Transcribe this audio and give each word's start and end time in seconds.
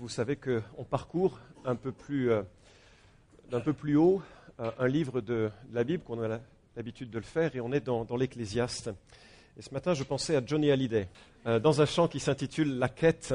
Vous 0.00 0.08
savez 0.08 0.36
qu'on 0.36 0.84
parcourt 0.84 1.38
un 1.66 1.76
peu 1.76 1.92
plus, 1.92 2.30
euh, 2.30 2.42
d'un 3.50 3.60
peu 3.60 3.74
plus 3.74 3.96
haut 3.96 4.22
euh, 4.58 4.70
un 4.78 4.88
livre 4.88 5.20
de, 5.20 5.50
la 5.74 5.84
Bible, 5.84 6.02
qu'on 6.02 6.22
a 6.22 6.40
l'habitude 6.74 7.10
de 7.10 7.18
le 7.18 7.24
faire, 7.24 7.54
et 7.54 7.60
on 7.60 7.70
est 7.70 7.80
dans, 7.82 8.16
l'Ecclésiaste. 8.16 8.88
Et 9.58 9.62
ce 9.62 9.74
matin, 9.74 9.92
je 9.92 10.02
pensais 10.02 10.36
à 10.36 10.42
Johnny 10.42 10.70
Hallyday, 10.70 11.06
euh, 11.44 11.60
dans 11.60 11.82
un 11.82 11.84
chant 11.84 12.08
qui 12.08 12.18
s'intitule 12.18 12.78
La 12.78 12.88
quête, 12.88 13.34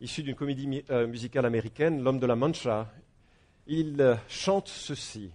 issu 0.00 0.22
d'une 0.22 0.34
comédie 0.34 0.82
musicale 1.06 1.44
américaine, 1.44 2.02
L'homme 2.02 2.20
de 2.20 2.26
la 2.26 2.36
Mancha. 2.36 2.90
Il 3.66 4.18
chante 4.30 4.68
ceci. 4.68 5.30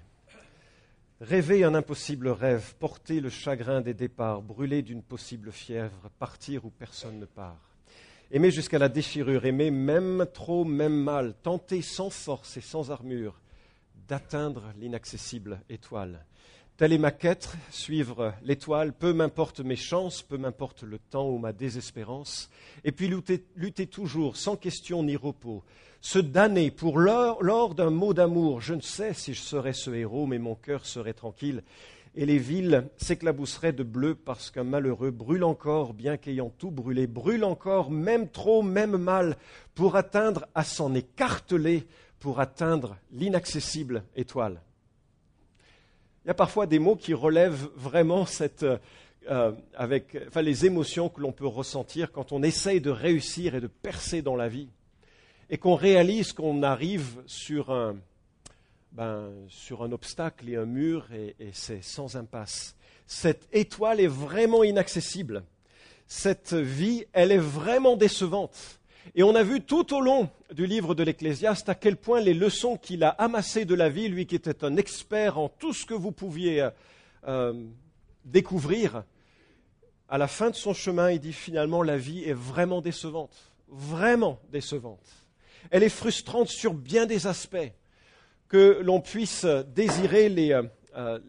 Rêver 1.22 1.64
un 1.64 1.76
impossible 1.76 2.30
rêve, 2.30 2.74
porter 2.80 3.20
le 3.20 3.30
chagrin 3.30 3.82
des 3.82 3.94
départs, 3.94 4.42
brûler 4.42 4.82
d'une 4.82 5.04
possible 5.04 5.52
fièvre, 5.52 6.10
partir 6.18 6.66
où 6.66 6.72
personne 6.72 7.20
ne 7.20 7.26
part. 7.26 7.73
Aimer 8.36 8.50
jusqu'à 8.50 8.80
la 8.80 8.90
déchirure, 8.90 9.46
aimer 9.46 9.70
même 9.70 10.26
trop, 10.34 10.66
même 10.66 11.04
mal, 11.04 11.36
tenter 11.44 11.84
sans 11.84 12.10
force 12.10 12.58
et 12.58 12.62
sans 12.62 12.90
armure 12.90 13.40
d'atteindre 14.08 14.74
l'inaccessible 14.80 15.62
étoile. 15.70 16.26
Telle 16.76 16.94
est 16.94 16.98
ma 16.98 17.12
quête, 17.12 17.54
suivre 17.70 18.34
l'étoile, 18.42 18.92
peu 18.92 19.14
m'importe 19.14 19.60
mes 19.60 19.76
chances, 19.76 20.24
peu 20.24 20.38
m'importe 20.38 20.82
le 20.82 20.98
temps 20.98 21.30
ou 21.30 21.38
ma 21.38 21.54
désespérance, 21.54 22.50
et 22.84 22.92
puis 22.92 23.08
lutter, 23.08 23.86
toujours, 23.86 24.36
sans 24.36 24.56
question 24.56 25.04
ni 25.04 25.16
repos, 25.16 25.64
se 26.02 26.18
damner 26.18 26.72
pour 26.72 26.98
l'or 26.98 27.76
d'un 27.76 27.92
mot 27.92 28.16
d'amour. 28.16 28.62
Je 28.62 28.74
ne 28.74 28.82
sais 28.82 29.14
si 29.14 29.36
je 29.36 29.42
serais 29.42 29.74
ce 29.74 29.92
héros, 29.92 30.26
mais 30.26 30.40
mon 30.40 30.56
cœur 30.56 30.88
serait 30.88 31.14
tranquille, 31.14 31.62
et 32.16 32.26
les 32.26 32.38
villes 32.38 32.88
s'éclabousseraient 32.98 33.74
de 33.74 33.84
bleu 33.84 34.16
parce 34.16 34.52
qu'un 34.52 34.64
malheureux 34.64 35.12
brûle 35.12 35.44
encore, 35.44 35.94
bien 35.94 36.18
qu'ayant 36.18 36.52
tout 36.58 36.70
brûlé, 36.70 37.08
brûle 37.08 37.44
encore, 37.44 37.90
même 37.90 38.30
trop, 38.30 38.62
même 38.62 38.98
mal, 38.98 39.36
pour 39.74 39.96
atteindre 39.96 40.46
à 40.54 40.64
s'en 40.64 40.94
écarteler, 40.94 41.88
pour 42.20 42.40
atteindre 42.40 42.98
l'inaccessible 43.12 44.04
étoile. 44.16 44.62
Il 46.24 46.28
y 46.28 46.32
a 46.32 46.36
parfois 46.36 46.68
des 46.68 46.80
mots 46.80 46.96
qui 46.96 47.14
relèvent 47.14 47.68
vraiment 47.76 48.26
cette, 48.26 48.64
euh, 49.30 49.52
enfin, 49.78 50.42
les 50.42 50.66
émotions 50.66 51.10
que 51.10 51.20
l'on 51.20 51.32
peut 51.32 51.48
ressentir 51.48 52.12
quand 52.12 52.32
on 52.32 52.44
essaye 52.44 52.80
de 52.80 52.92
réussir 52.92 53.56
et 53.56 53.62
de 53.62 53.68
percer 53.68 54.22
dans 54.22 54.36
la 54.36 54.48
vie, 54.48 54.70
et 55.50 55.58
qu'on 55.58 55.76
réalise 55.76 56.32
qu'on 56.32 56.64
arrive 56.64 57.22
sur 57.26 57.72
un, 57.72 57.96
ben, 58.94 59.32
sur 59.50 59.82
un 59.82 59.92
obstacle 59.92 60.48
et 60.50 60.56
un 60.56 60.66
mur 60.66 61.08
et, 61.14 61.36
c'est 61.52 61.84
sans 61.84 62.16
impasse. 62.16 62.76
Cette 63.08 63.48
étoile 63.52 64.00
est 64.00 64.08
vraiment 64.08 64.64
inaccessible. 64.64 65.44
Cette 66.06 66.54
vie, 66.54 67.06
elle 67.12 67.32
est 67.32 67.40
vraiment 67.40 67.98
décevante. 67.98 68.80
Et 69.16 69.24
on 69.24 69.34
a 69.34 69.42
vu 69.42 69.62
tout 69.62 69.96
au 69.96 70.00
long 70.00 70.30
du 70.54 70.68
livre 70.68 70.94
de 70.94 71.02
l'Ecclésiaste 71.02 71.70
à 71.70 71.76
quel 71.76 71.98
point 71.98 72.22
les 72.22 72.36
leçons 72.36 72.78
qu'il 72.78 73.04
a 73.04 73.10
amassées 73.10 73.66
de 73.66 73.74
la 73.74 73.90
vie, 73.90 74.10
lui 74.10 74.28
qui 74.28 74.36
était 74.36 74.64
un 74.64 74.78
expert 74.78 75.40
en 75.40 75.50
tout 75.50 75.74
ce 75.74 75.88
que 75.88 75.96
vous 75.96 76.12
pouviez 76.12 76.62
euh, 76.62 76.70
euh, 77.28 77.66
découvrir, 78.26 79.04
à 80.08 80.20
la 80.20 80.28
fin 80.28 80.52
de 80.52 80.56
son 80.56 80.76
chemin, 80.76 81.10
il 81.10 81.20
dit 81.20 81.34
finalement 81.34 81.82
la 81.82 81.98
vie 81.98 82.24
est 82.26 82.34
vraiment 82.34 82.80
décevante, 82.80 83.52
vraiment 83.68 84.40
décevante. 84.52 85.04
Elle 85.72 85.82
est 85.82 85.90
frustrante 85.90 86.50
sur 86.50 86.76
bien 86.76 87.08
des 87.08 87.26
aspects 87.26 87.72
que 88.48 88.80
l'on 88.82 89.02
puisse 89.02 89.46
désirer 89.46 90.30
les, 90.30 90.52
euh, 90.52 90.64
euh, 90.96 91.20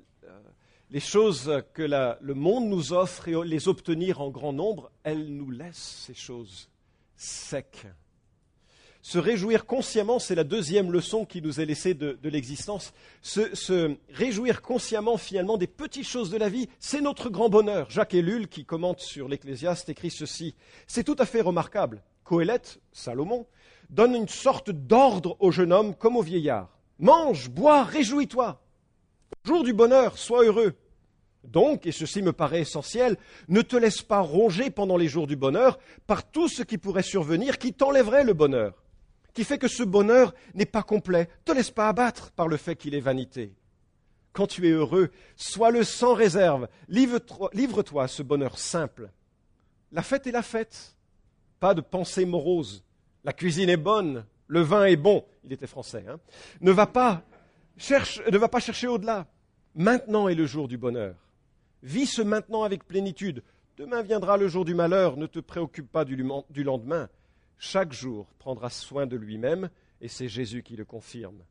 choses 1.00 1.62
que 1.72 1.82
le 1.82 2.34
monde 2.34 2.68
nous 2.68 2.92
offre 2.92 3.28
et 3.28 3.34
les 3.44 3.68
obtenir 3.68 4.20
en 4.20 4.30
grand 4.30 4.52
nombre, 4.52 4.90
elle 5.02 5.34
nous 5.34 5.50
laisse 5.50 6.04
ces 6.06 6.14
choses 6.14 6.68
secs. 7.16 7.86
Se 9.02 9.18
réjouir 9.18 9.66
consciemment, 9.66 10.18
c'est 10.18 10.34
la 10.34 10.44
deuxième 10.44 10.90
leçon 10.90 11.26
qui 11.26 11.42
nous 11.42 11.60
est 11.60 11.66
laissée 11.66 11.92
de, 11.92 12.18
l'existence. 12.22 12.94
Se, 13.20 13.54
se, 13.54 13.96
réjouir 14.08 14.62
consciemment 14.62 15.18
finalement 15.18 15.58
des 15.58 15.66
petites 15.66 16.06
choses 16.06 16.30
de 16.30 16.38
la 16.38 16.48
vie, 16.48 16.70
c'est 16.80 17.02
notre 17.02 17.28
grand 17.28 17.50
bonheur. 17.50 17.90
Jacques 17.90 18.14
Ellul, 18.14 18.48
qui 18.48 18.64
commente 18.64 19.00
sur 19.00 19.28
l'Ecclésiaste, 19.28 19.90
écrit 19.90 20.10
ceci. 20.10 20.54
C'est 20.86 21.04
tout 21.04 21.16
à 21.18 21.26
fait 21.26 21.42
remarquable. 21.42 22.02
Coëlette, 22.24 22.80
Salomon, 22.92 23.46
donne 23.90 24.14
une 24.14 24.28
sorte 24.28 24.70
d'ordre 24.70 25.36
au 25.38 25.50
jeune 25.50 25.74
homme 25.74 25.94
comme 25.94 26.16
au 26.16 26.22
vieillard. 26.22 26.73
Mange, 26.98 27.50
bois, 27.50 27.84
réjouis-toi. 27.84 28.60
Jour 29.44 29.64
du 29.64 29.72
bonheur, 29.72 30.16
sois 30.18 30.44
heureux. 30.44 30.74
Donc, 31.42 31.86
et 31.86 31.92
ceci 31.92 32.22
me 32.22 32.32
paraît 32.32 32.60
essentiel, 32.60 33.16
ne 33.48 33.60
te 33.60 33.76
laisse 33.76 34.02
pas 34.02 34.20
ronger 34.20 34.70
pendant 34.70 34.96
les 34.96 35.08
jours 35.08 35.26
du 35.26 35.36
bonheur 35.36 35.78
par 36.06 36.30
tout 36.30 36.48
ce 36.48 36.62
qui 36.62 36.78
pourrait 36.78 37.02
survenir 37.02 37.58
qui 37.58 37.74
t'enlèverait 37.74 38.24
le 38.24 38.32
bonheur, 38.32 38.82
qui 39.34 39.44
fait 39.44 39.58
que 39.58 39.68
ce 39.68 39.82
bonheur 39.82 40.34
n'est 40.54 40.64
pas 40.64 40.82
complet. 40.82 41.28
Ne 41.40 41.52
te 41.52 41.56
laisse 41.56 41.70
pas 41.70 41.88
abattre 41.88 42.30
par 42.32 42.48
le 42.48 42.56
fait 42.56 42.76
qu'il 42.76 42.94
est 42.94 43.00
vanité. 43.00 43.54
Quand 44.32 44.46
tu 44.46 44.66
es 44.66 44.70
heureux, 44.70 45.10
sois-le 45.36 45.84
sans 45.84 46.14
réserve. 46.14 46.68
Livre-toi 46.88 48.02
à 48.02 48.08
ce 48.08 48.22
bonheur 48.22 48.58
simple. 48.58 49.10
La 49.92 50.02
fête 50.02 50.26
est 50.26 50.32
la 50.32 50.42
fête. 50.42 50.96
Pas 51.60 51.74
de 51.74 51.80
pensée 51.80 52.24
morose. 52.24 52.82
La 53.22 53.32
cuisine 53.32 53.68
est 53.68 53.76
bonne, 53.76 54.24
le 54.46 54.60
vin 54.60 54.84
est 54.84 54.96
bon, 54.96 55.24
il 55.44 55.52
était 55.52 55.66
français, 55.66 56.04
hein. 56.08 56.18
ne, 56.60 56.70
va 56.70 56.86
pas 56.86 57.22
ne 57.90 58.38
va 58.38 58.48
pas 58.48 58.60
chercher 58.60 58.86
au-delà. 58.86 59.26
Maintenant 59.74 60.28
est 60.28 60.34
le 60.34 60.46
jour 60.46 60.68
du 60.68 60.78
bonheur. 60.78 61.16
Vis 61.82 62.06
ce 62.06 62.22
maintenant 62.22 62.62
avec 62.62 62.84
plénitude. 62.84 63.42
Demain 63.76 64.02
viendra 64.02 64.36
le 64.36 64.46
jour 64.46 64.64
du 64.64 64.74
malheur, 64.74 65.16
ne 65.16 65.26
te 65.26 65.40
préoccupe 65.40 65.90
pas 65.90 66.04
du 66.04 66.62
lendemain. 66.62 67.08
Chaque 67.58 67.92
jour 67.92 68.26
prendra 68.38 68.70
soin 68.70 69.06
de 69.06 69.16
lui-même, 69.16 69.70
et 70.00 70.08
c'est 70.08 70.28
Jésus 70.28 70.62
qui 70.62 70.76
le 70.76 70.84
confirme. 70.84 71.42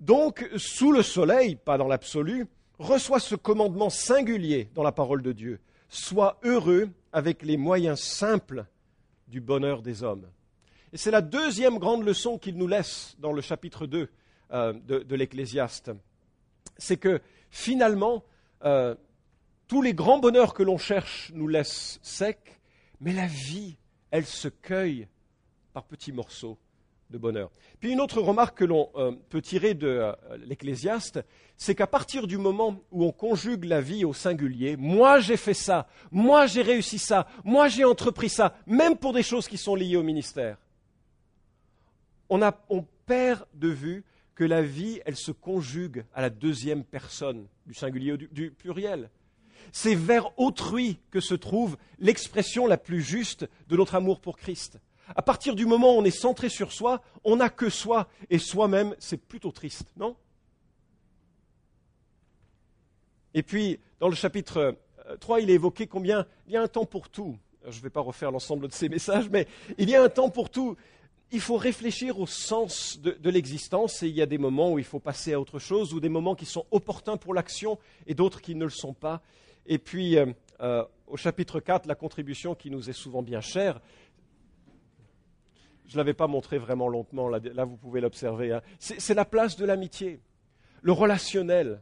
Donc, 0.00 0.48
sous 0.56 0.92
le 0.92 1.02
soleil, 1.02 1.56
pas 1.56 1.78
dans 1.78 1.88
l'absolu, 1.88 2.46
reçois 2.78 3.20
ce 3.20 3.34
commandement 3.34 3.90
singulier 3.90 4.70
dans 4.74 4.82
la 4.82 4.92
parole 4.92 5.22
de 5.22 5.32
Dieu. 5.32 5.58
Sois 5.88 6.38
heureux 6.44 6.90
avec 7.12 7.42
les 7.42 7.56
moyens 7.56 8.00
simples 8.00 8.66
du 9.28 9.40
bonheur 9.40 9.82
des 9.82 10.02
hommes. 10.02 10.26
C'est 10.94 11.10
la 11.10 11.20
deuxième 11.20 11.78
grande 11.78 12.04
leçon 12.04 12.38
qu'il 12.38 12.56
nous 12.56 12.68
laisse 12.68 13.16
dans 13.18 13.32
le 13.32 13.42
chapitre 13.42 13.86
2 13.86 14.08
euh, 14.52 14.72
de, 14.72 15.16
l'Ecclésiaste. 15.16 15.90
C'est 16.78 16.96
que 16.96 17.20
finalement, 17.50 18.22
euh, 18.64 18.94
tous 19.66 19.82
les 19.82 19.94
grands 19.94 20.18
bonheurs 20.18 20.54
que 20.54 20.62
l'on 20.62 20.78
cherche 20.78 21.32
nous 21.34 21.48
laissent 21.48 21.98
secs, 22.02 22.60
mais 23.00 23.12
la 23.12 23.26
vie, 23.26 23.76
elle 24.12 24.26
se 24.26 24.48
cueille 24.48 25.08
par 25.72 25.84
petits 25.84 26.12
morceaux 26.12 26.56
de 27.10 27.18
bonheur. 27.18 27.50
Puis 27.80 27.92
une 27.92 28.00
autre 28.00 28.20
remarque 28.20 28.58
que 28.58 28.64
l'on 28.64 28.90
euh, 28.96 29.12
peut 29.28 29.42
tirer 29.42 29.74
de 29.74 30.12
l'Ecclésiaste, 30.44 31.20
c'est 31.56 31.74
qu'à 31.74 31.86
partir 31.86 32.28
du 32.28 32.38
moment 32.38 32.76
où 32.92 33.04
on 33.04 33.12
conjugue 33.12 33.64
la 33.64 33.80
vie 33.80 34.04
au 34.04 34.12
singulier, 34.12 34.76
moi 34.76 35.18
j'ai 35.18 35.36
fait 35.36 35.54
ça, 35.54 35.88
moi 36.12 36.46
j'ai 36.46 36.62
réussi 36.62 36.98
ça, 36.98 37.26
moi 37.44 37.68
j'ai 37.68 37.84
entrepris 37.84 38.28
ça, 38.28 38.56
même 38.66 38.96
pour 38.96 39.12
des 39.12 39.22
choses 39.22 39.48
qui 39.48 39.58
sont 39.58 39.74
liées 39.74 39.96
au 39.96 40.02
ministère, 40.02 40.58
on, 42.28 42.86
perd 43.06 43.46
de 43.54 43.68
vue 43.68 44.04
que 44.34 44.44
la 44.44 44.62
vie, 44.62 45.00
elle 45.06 45.16
se 45.16 45.30
conjugue 45.32 46.04
à 46.14 46.20
la 46.20 46.30
deuxième 46.30 46.84
personne 46.84 47.46
du 47.66 47.74
singulier 47.74 48.12
ou 48.12 48.16
du, 48.16 48.50
pluriel. 48.50 49.10
C'est 49.72 49.94
vers 49.94 50.38
autrui 50.38 50.98
que 51.10 51.20
se 51.20 51.34
trouve 51.34 51.76
l'expression 51.98 52.66
la 52.66 52.76
plus 52.76 53.00
juste 53.00 53.48
de 53.68 53.76
notre 53.76 53.94
amour 53.94 54.20
pour 54.20 54.36
Christ. 54.36 54.78
À 55.14 55.22
partir 55.22 55.54
du 55.54 55.66
moment 55.66 55.94
où 55.94 56.00
on 56.00 56.04
est 56.04 56.10
centré 56.10 56.48
sur 56.48 56.72
soi, 56.72 57.00
on 57.24 57.36
n'a 57.36 57.48
que 57.48 57.70
soi, 57.70 58.08
et 58.28 58.38
soi-même, 58.38 58.94
c'est 58.98 59.16
plutôt 59.16 59.52
triste, 59.52 59.86
non? 59.96 60.16
Et 63.34 63.42
puis, 63.42 63.78
dans 64.00 64.08
le 64.08 64.14
chapitre 64.14 64.76
3, 65.20 65.36
euh, 65.36 65.40
il 65.42 65.50
est 65.50 65.54
évoqué 65.54 65.86
combien 65.86 66.26
il 66.46 66.54
y 66.54 66.56
a 66.56 66.62
un 66.62 66.68
temps 66.68 66.86
pour 66.86 67.08
tout. 67.08 67.36
Je 67.68 67.76
ne 67.78 67.82
vais 67.82 67.90
pas 67.90 68.00
refaire 68.00 68.30
l'ensemble 68.30 68.68
de 68.68 68.72
ces 68.72 68.88
messages, 68.88 69.28
mais 69.28 69.46
il 69.78 69.90
y 69.90 69.94
a 69.94 70.02
un 70.02 70.08
temps 70.08 70.30
pour 70.30 70.50
tout 70.50 70.76
il 71.32 71.40
faut 71.40 71.56
réfléchir 71.56 72.20
au 72.20 72.26
sens 72.26 73.00
de, 73.00 73.30
l'existence 73.30 74.02
et 74.02 74.08
il 74.08 74.14
y 74.14 74.22
a 74.22 74.26
des 74.26 74.38
moments 74.38 74.72
où 74.72 74.78
il 74.78 74.84
faut 74.84 75.00
passer 75.00 75.32
à 75.32 75.40
autre 75.40 75.58
chose 75.58 75.92
ou 75.92 76.00
des 76.00 76.08
moments 76.08 76.34
qui 76.34 76.46
sont 76.46 76.66
opportuns 76.70 77.16
pour 77.16 77.34
l'action 77.34 77.78
et 78.06 78.14
d'autres 78.14 78.40
qui 78.40 78.54
ne 78.54 78.64
le 78.64 78.70
sont 78.70 78.94
pas. 78.94 79.22
Et 79.66 79.78
puis, 79.78 80.16
euh, 80.16 80.26
euh, 80.60 80.84
au 81.08 81.16
chapitre 81.16 81.58
4, 81.58 81.86
la 81.86 81.96
contribution 81.96 82.54
qui 82.54 82.70
nous 82.70 82.88
est 82.88 82.92
souvent 82.92 83.22
bien 83.22 83.40
chère, 83.40 83.80
je 85.86 85.94
ne 85.94 85.98
l'avais 85.98 86.14
pas 86.14 86.26
montré 86.26 86.58
vraiment 86.58 86.88
lentement, 86.88 87.28
là, 87.28 87.64
vous 87.64 87.76
pouvez 87.76 88.00
l'observer, 88.00 88.52
hein. 88.52 88.62
c'est 88.78 89.14
la 89.14 89.24
place 89.24 89.56
de 89.56 89.64
l'amitié, 89.64 90.20
le 90.82 90.92
relationnel. 90.92 91.80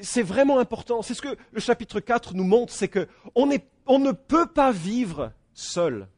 C'est 0.00 0.22
vraiment 0.22 0.58
important. 0.58 1.02
C'est 1.02 1.14
ce 1.14 1.22
que 1.22 1.36
le 1.52 1.60
chapitre 1.60 2.00
4 2.00 2.34
nous 2.34 2.44
montre, 2.44 2.72
c'est 2.72 2.88
qu'on 2.88 3.50
on 3.86 3.98
ne 3.98 4.12
peut 4.12 4.46
pas 4.46 4.72
vivre 4.72 5.32
seul. 5.52 6.08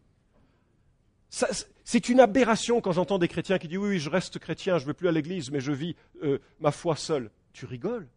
C'est 1.88 2.08
une 2.08 2.18
aberration 2.18 2.80
quand 2.80 2.90
j'entends 2.90 3.20
des 3.20 3.28
chrétiens 3.28 3.58
qui 3.58 3.68
disent 3.68 3.78
oui, 3.78 4.00
je 4.00 4.10
reste 4.10 4.40
chrétien, 4.40 4.76
je 4.76 4.82
ne 4.82 4.88
veux 4.88 4.94
plus 4.94 5.06
à 5.06 5.12
l'église, 5.12 5.52
mais 5.52 5.60
je 5.60 5.70
vis 5.70 5.94
euh, 6.24 6.40
ma 6.58 6.72
foi 6.72 6.96
seul. 6.96 7.30
Tu 7.52 7.64
rigoles? 7.64 8.08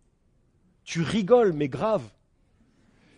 Tu 0.83 1.03
rigoles, 1.03 1.53
mais 1.53 1.67
grave. 1.69 2.01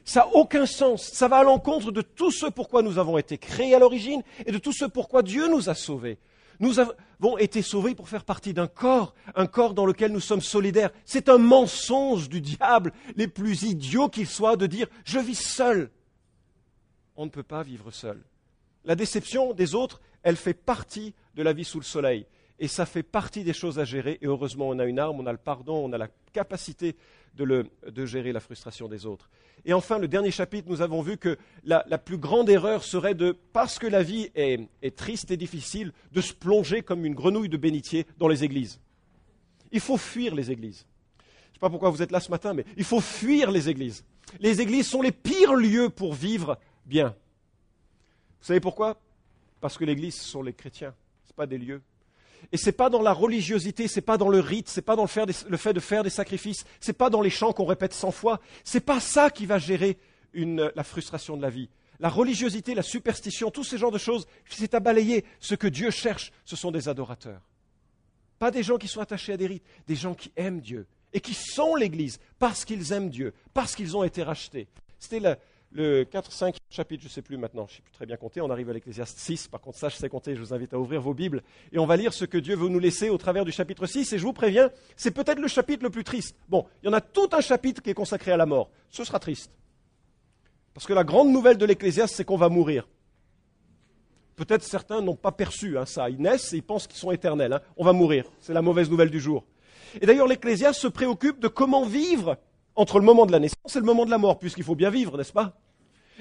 Ça 0.03 0.19
n'a 0.19 0.27
aucun 0.36 0.65
sens. 0.65 1.03
Ça 1.13 1.30
va 1.30 1.38
à 1.38 1.44
l'encontre 1.44 1.94
de 1.94 2.01
tout 2.01 2.31
ce 2.31 2.48
pourquoi 2.48 2.81
nous 2.81 2.98
avons 2.98 3.18
été 3.18 3.38
créés 3.38 3.74
à 3.74 3.80
l'origine 3.80 4.24
et 4.45 4.51
de 4.51 4.57
tout 4.57 4.74
ce 4.74 4.83
pourquoi 4.83 5.24
Dieu 5.24 5.48
nous 5.48 5.69
a 5.69 5.74
sauvés. 5.74 6.19
Nous 6.59 6.80
avons 6.80 7.38
été 7.38 7.62
sauvés 7.62 7.95
pour 7.95 8.09
faire 8.09 8.25
partie 8.25 8.54
d'un 8.54 8.68
corps, 8.68 9.15
un 9.36 9.47
corps 9.47 9.74
dans 9.74 9.86
lequel 9.86 10.12
nous 10.12 10.19
sommes 10.19 10.42
solidaires. 10.42 10.92
C'est 11.06 11.30
un 11.30 11.38
mensonge 11.38 12.27
du 12.27 12.42
diable, 12.42 12.92
les 13.15 13.30
plus 13.30 13.63
idiots 13.63 14.09
qu'il 14.09 14.27
soit, 14.27 14.57
de 14.57 14.68
dire 14.68 14.88
je 15.06 15.19
vis 15.19 15.42
seul. 15.42 15.92
On 17.15 17.24
ne 17.24 17.31
peut 17.31 17.42
pas 17.42 17.63
vivre 17.63 17.89
seul. 17.89 18.21
La 18.83 18.95
déception 18.95 19.54
des 19.54 19.75
autres, 19.75 20.01
elle 20.23 20.35
fait 20.35 20.53
partie 20.53 21.13
de 21.35 21.44
la 21.44 21.53
vie 21.53 21.65
sous 21.65 21.79
le 21.79 21.85
soleil. 21.85 22.25
Et 22.59 22.68
ça 22.68 22.85
fait 22.85 23.03
partie 23.03 23.44
des 23.44 23.53
choses 23.53 23.79
à 23.79 23.85
gérer. 23.85 24.19
Et 24.21 24.27
heureusement, 24.27 24.69
on 24.69 24.77
a 24.77 24.85
une 24.85 25.00
arme, 25.00 25.19
on 25.19 25.25
a 25.25 25.31
le 25.31 25.38
pardon, 25.38 25.83
on 25.83 25.94
a 25.94 25.97
la 25.97 26.09
capacité 26.31 26.95
de, 27.35 28.06
gérer 28.06 28.31
la 28.31 28.39
frustration 28.39 28.88
des 28.88 29.06
autres. 29.06 29.29
Et 29.65 29.73
enfin, 29.73 29.97
le 29.97 30.07
dernier 30.07 30.31
chapitre, 30.31 30.69
nous 30.69 30.81
avons 30.81 31.01
vu 31.01 31.18
que 31.18 31.38
la, 31.63 31.81
plus 31.97 32.18
grande 32.18 32.50
erreur 32.50 32.83
serait 32.83 33.15
de, 33.15 33.35
parce 33.53 33.79
que 33.79 33.88
la 33.88 34.03
vie 34.03 34.29
est, 34.35 34.95
triste 34.95 35.31
et 35.31 35.38
difficile, 35.38 35.91
de 36.12 36.21
se 36.21 36.33
plonger 36.33 36.83
comme 36.83 37.06
une 37.06 37.15
grenouille 37.15 37.50
de 37.50 37.57
bénitier 37.57 38.06
dans 38.18 38.27
les 38.27 38.44
églises. 38.44 38.79
Il 39.71 39.79
faut 39.79 39.97
fuir 39.97 40.35
les 40.35 40.51
églises. 40.51 40.85
Je 41.18 41.23
ne 41.23 41.53
sais 41.53 41.59
pas 41.59 41.69
pourquoi 41.69 41.89
vous 41.89 42.01
êtes 42.01 42.12
là 42.12 42.19
ce 42.19 42.29
matin, 42.29 42.53
mais 42.53 42.65
il 42.77 42.83
faut 42.83 43.01
fuir 43.01 43.50
les 43.50 43.69
églises. 43.69 44.03
Les 44.39 44.62
églises 44.62 44.88
sont 44.88 45.01
les 45.01 45.12
pires 45.12 45.56
lieux 45.56 45.89
pour 45.89 46.13
vivre 46.13 46.59
bien. 46.85 47.15
Vous 48.39 48.47
savez 48.47 48.59
pourquoi? 48.59 49.00
Parce 49.61 49.77
que 49.77 49.85
l'église 49.85 50.15
sont 50.15 50.41
les 50.41 50.53
chrétiens, 50.53 50.93
ce 51.23 51.29
n'est 51.29 51.35
pas 51.35 51.45
des 51.45 51.57
lieux. 51.57 51.81
Et 52.51 52.57
ce 52.57 52.65
n'est 52.65 52.71
pas 52.71 52.89
dans 52.89 53.01
la 53.01 53.13
religiosité, 53.13 53.87
ce 53.87 53.95
n'est 53.95 54.01
pas 54.01 54.17
dans 54.17 54.27
le 54.27 54.39
rite, 54.39 54.67
ce 54.67 54.79
n'est 54.79 54.83
pas 54.83 54.95
dans 54.95 55.03
le, 55.03 55.57
fait 55.57 55.73
de 55.73 55.79
faire 55.79 56.03
des 56.03 56.09
sacrifices, 56.09 56.65
ce 56.79 56.89
n'est 56.89 56.95
pas 56.95 57.11
dans 57.11 57.21
les 57.21 57.29
chants 57.29 57.53
qu'on 57.53 57.65
répète 57.65 57.93
cent 57.93 58.11
fois, 58.11 58.41
ce 58.63 58.77
n'est 58.77 58.83
pas 58.83 58.99
ça 58.99 59.29
qui 59.29 59.45
va 59.45 59.59
gérer 59.59 59.97
la 60.33 60.83
frustration 60.83 61.37
de 61.37 61.41
la 61.41 61.51
vie. 61.51 61.69
La 61.99 62.09
religiosité, 62.09 62.73
la 62.73 62.81
superstition, 62.81 63.51
tous 63.51 63.63
ces 63.63 63.77
genres 63.77 63.91
de 63.91 63.99
choses, 63.99 64.25
c'est 64.49 64.73
à 64.73 64.79
balayer. 64.79 65.23
Ce 65.39 65.53
que 65.53 65.67
Dieu 65.67 65.91
cherche, 65.91 66.31
ce 66.45 66.55
sont 66.55 66.71
des 66.71 66.89
adorateurs. 66.89 67.41
Pas 68.39 68.49
des 68.49 68.63
gens 68.63 68.79
qui 68.79 68.87
sont 68.87 69.01
attachés 69.01 69.33
à 69.33 69.37
des 69.37 69.45
rites, 69.45 69.63
des 69.85 69.95
gens 69.95 70.15
qui 70.15 70.31
aiment 70.35 70.61
Dieu 70.61 70.87
et 71.13 71.21
qui 71.21 71.35
sont 71.35 71.75
l'Église 71.75 72.19
parce 72.39 72.65
qu'ils 72.65 72.91
aiment 72.91 73.11
Dieu, 73.11 73.35
parce 73.53 73.75
qu'ils 73.75 73.95
ont 73.95 74.03
été 74.03 74.23
rachetés. 74.23 74.67
C'était 74.97 75.37
le 75.71 76.03
4, 76.05 76.31
5 76.31 76.60
chapitre, 76.73 77.03
je 77.03 77.07
ne 77.07 77.12
sais 77.12 77.21
plus 77.21 77.38
maintenant, 77.38 77.65
je 77.68 77.73
ne 77.73 77.75
sais 77.77 77.81
plus 77.81 77.91
très 77.91 78.06
bien 78.06 78.18
compter, 78.18 78.41
on 78.41 78.50
arrive 78.50 78.69
à 78.69 78.73
l'Ecclésiaste 78.73 79.18
6, 79.18 79.47
par 79.47 79.62
contre 79.62 79.77
ça 79.77 79.89
je 79.89 79.95
sais 79.95 80.09
compter, 80.09 80.35
je 80.35 80.39
vous 80.39 80.53
invite 80.53 80.73
à 80.73 80.79
ouvrir 80.79 81.01
vos 81.01 81.13
Bibles, 81.13 81.44
et 81.71 81.79
on 81.79 81.85
va 81.85 81.97
lire 81.97 82.13
ce 82.13 82.25
que 82.25 82.38
Dieu 82.38 82.56
veut 82.56 82.69
nous 82.69 82.79
laisser 82.79 83.09
au 83.09 83.18
travers 83.18 83.45
du 83.45 83.51
chapitre 83.51 83.85
6, 83.85 84.13
et 84.13 84.18
je 84.18 84.23
vous 84.23 84.33
préviens, 84.33 84.69
c'est 84.95 85.12
peut-être 85.12 85.39
le 85.39 85.47
chapitre 85.47 85.83
le 85.83 85.89
plus 85.89 86.03
triste. 86.03 86.35
Bon, 86.50 86.65
il 86.81 86.88
y 86.88 86.89
en 86.89 86.94
a 86.94 87.01
tout 87.01 87.29
un 87.33 87.41
chapitre 87.41 87.81
qui 87.81 87.89
est 87.89 87.94
consacré 87.94 88.31
à 88.31 88.38
la 88.38 88.45
mort, 88.45 88.69
ce 88.89 89.03
sera 89.03 89.19
triste. 89.19 89.51
Parce 90.73 90.85
que 90.85 90.94
la 90.94 91.03
grande 91.03 91.29
nouvelle 91.29 91.57
de 91.57 91.65
l'Ecclésiaste, 91.65 92.15
c'est 92.15 92.23
qu'on 92.23 92.38
va 92.38 92.47
mourir. 92.47 92.88
Peut-être 94.38 94.63
certains 94.63 95.01
n'ont 95.01 95.15
pas 95.15 95.31
perçu 95.31 95.77
hein, 95.77 95.85
ça, 95.85 96.09
ils 96.09 96.21
naissent 96.21 96.53
et 96.53 96.57
ils 96.57 96.63
pensent 96.63 96.88
qu'ils 96.88 97.00
sont 97.00 97.12
éternels, 97.12 97.53
hein. 97.53 97.62
on 97.75 97.83
va 97.83 97.94
mourir, 97.94 98.25
c'est 98.39 98.53
la 98.53 98.62
mauvaise 98.62 98.89
nouvelle 98.89 99.12
du 99.12 99.19
jour. 99.19 99.44
Et 100.00 100.06
d'ailleurs 100.06 100.27
l'Ecclésiaste 100.27 100.79
se 100.79 100.88
préoccupe 100.88 101.39
de 101.39 101.47
comment 101.47 101.85
vivre 101.85 102.38
entre 102.75 102.97
le 103.00 103.06
moment 103.06 103.25
de 103.25 103.31
la 103.33 103.39
naissance 103.39 103.75
et 103.75 103.79
le 103.79 103.85
moment 103.85 104.06
de 104.06 104.09
la 104.09 104.18
mort, 104.18 104.39
puisqu'il 104.39 104.63
faut 104.63 104.75
bien 104.75 104.89
vivre, 104.89 105.18
n'est-ce 105.18 105.33
pas? 105.33 105.57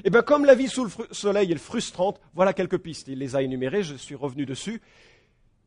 Eh 0.05 0.11
bien, 0.11 0.23
comme 0.23 0.45
la 0.45 0.55
vie 0.55 0.69
sous 0.69 0.85
le 0.85 0.91
soleil 1.11 1.53
est 1.53 1.57
frustrante, 1.57 2.21
voilà 2.35 2.53
quelques 2.53 2.79
pistes. 2.79 3.09
Il 3.09 3.19
les 3.19 3.37
a 3.37 3.43
énumérées, 3.43 3.83
je 3.83 3.95
suis 3.95 4.15
revenu 4.15 4.47
dessus. 4.47 4.81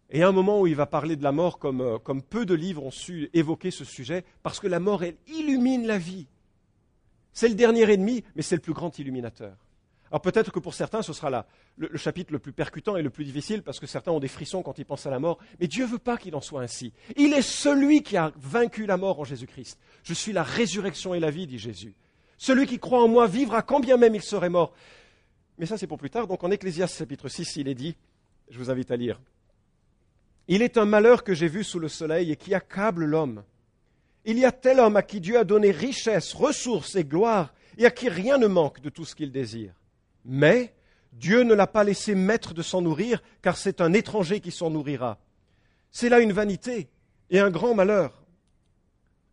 Et 0.09 0.23
à 0.23 0.27
un 0.27 0.31
moment 0.31 0.61
où 0.61 0.67
il 0.67 0.75
va 0.75 0.85
parler 0.85 1.15
de 1.15 1.23
la 1.23 1.31
mort 1.31 1.57
comme, 1.57 1.81
euh, 1.81 1.97
comme 1.97 2.21
peu 2.21 2.45
de 2.45 2.53
livres 2.53 2.83
ont 2.83 2.91
su 2.91 3.29
évoquer 3.33 3.71
ce 3.71 3.83
sujet, 3.83 4.23
parce 4.43 4.59
que 4.59 4.67
la 4.67 4.79
mort, 4.79 5.03
elle 5.03 5.17
illumine 5.27 5.87
la 5.87 5.97
vie. 5.97 6.27
C'est 7.31 7.49
le 7.49 7.55
dernier 7.55 7.91
ennemi, 7.91 8.23
mais 8.35 8.43
c'est 8.43 8.55
le 8.55 8.61
plus 8.61 8.73
grand 8.73 8.97
illuminateur. 8.99 9.55
Alors 10.13 10.21
peut-être 10.21 10.51
que 10.51 10.59
pour 10.59 10.75
certains, 10.75 11.01
ce 11.01 11.11
sera 11.11 11.47
le, 11.75 11.97
chapitre 11.97 12.31
le 12.31 12.37
plus 12.37 12.53
percutant 12.53 12.95
et 12.95 13.01
le 13.01 13.09
plus 13.09 13.25
difficile, 13.25 13.63
parce 13.63 13.79
que 13.79 13.87
certains 13.87 14.11
ont 14.11 14.19
des 14.19 14.27
frissons 14.27 14.61
quand 14.61 14.77
ils 14.77 14.85
pensent 14.85 15.07
à 15.07 15.09
la 15.09 15.17
mort. 15.17 15.39
Mais 15.59 15.65
Dieu 15.65 15.85
ne 15.85 15.89
veut 15.89 15.97
pas 15.97 16.17
qu'il 16.17 16.35
en 16.35 16.41
soit 16.41 16.61
ainsi. 16.61 16.93
Il 17.15 17.33
est 17.33 17.41
celui 17.41 18.03
qui 18.03 18.15
a 18.15 18.31
vaincu 18.35 18.85
la 18.85 18.97
mort 18.97 19.19
en 19.19 19.23
Jésus-Christ. 19.23 19.79
Je 20.03 20.13
suis 20.13 20.31
la 20.31 20.43
résurrection 20.43 21.15
et 21.15 21.19
la 21.19 21.31
vie, 21.31 21.47
dit 21.47 21.57
Jésus. 21.57 21.95
Celui 22.37 22.65
qui 22.65 22.79
croit 22.79 23.03
en 23.03 23.07
moi 23.07 23.27
vivra 23.27 23.61
quand 23.61 23.79
bien 23.79 23.97
même 23.97 24.15
il 24.15 24.21
serait 24.21 24.49
mort. 24.49 24.73
Mais 25.57 25.65
ça, 25.65 25.77
c'est 25.77 25.87
pour 25.87 25.97
plus 25.97 26.09
tard. 26.09 26.27
Donc 26.27 26.43
en 26.43 26.51
Ecclésiaste 26.51 26.97
chapitre 26.97 27.29
6, 27.29 27.57
il 27.57 27.67
est 27.67 27.75
dit, 27.75 27.95
je 28.49 28.57
vous 28.57 28.69
invite 28.69 28.91
à 28.91 28.97
lire, 28.97 29.19
Il 30.47 30.61
est 30.61 30.77
un 30.77 30.85
malheur 30.85 31.23
que 31.23 31.33
j'ai 31.33 31.47
vu 31.47 31.63
sous 31.63 31.79
le 31.79 31.87
soleil 31.87 32.31
et 32.31 32.35
qui 32.35 32.53
accable 32.53 33.05
l'homme. 33.05 33.43
Il 34.25 34.37
y 34.37 34.45
a 34.45 34.51
tel 34.51 34.79
homme 34.79 34.97
à 34.97 35.03
qui 35.03 35.19
Dieu 35.19 35.37
a 35.37 35.43
donné 35.43 35.71
richesse, 35.71 36.33
ressources 36.33 36.95
et 36.95 37.03
gloire, 37.03 37.53
et 37.77 37.85
à 37.85 37.91
qui 37.91 38.09
rien 38.09 38.37
ne 38.37 38.47
manque 38.47 38.81
de 38.81 38.89
tout 38.89 39.05
ce 39.05 39.15
qu'il 39.15 39.31
désire. 39.31 39.73
Mais 40.25 40.73
Dieu 41.11 41.43
ne 41.43 41.53
l'a 41.53 41.67
pas 41.67 41.83
laissé 41.83 42.15
maître 42.15 42.53
de 42.53 42.61
s'en 42.61 42.81
nourrir, 42.81 43.21
car 43.41 43.57
c'est 43.57 43.81
un 43.81 43.93
étranger 43.93 44.39
qui 44.39 44.51
s'en 44.51 44.69
nourrira. 44.69 45.19
C'est 45.91 46.09
là 46.09 46.19
une 46.19 46.33
vanité 46.33 46.89
et 47.29 47.39
un 47.39 47.51
grand 47.51 47.75
malheur. 47.75 48.23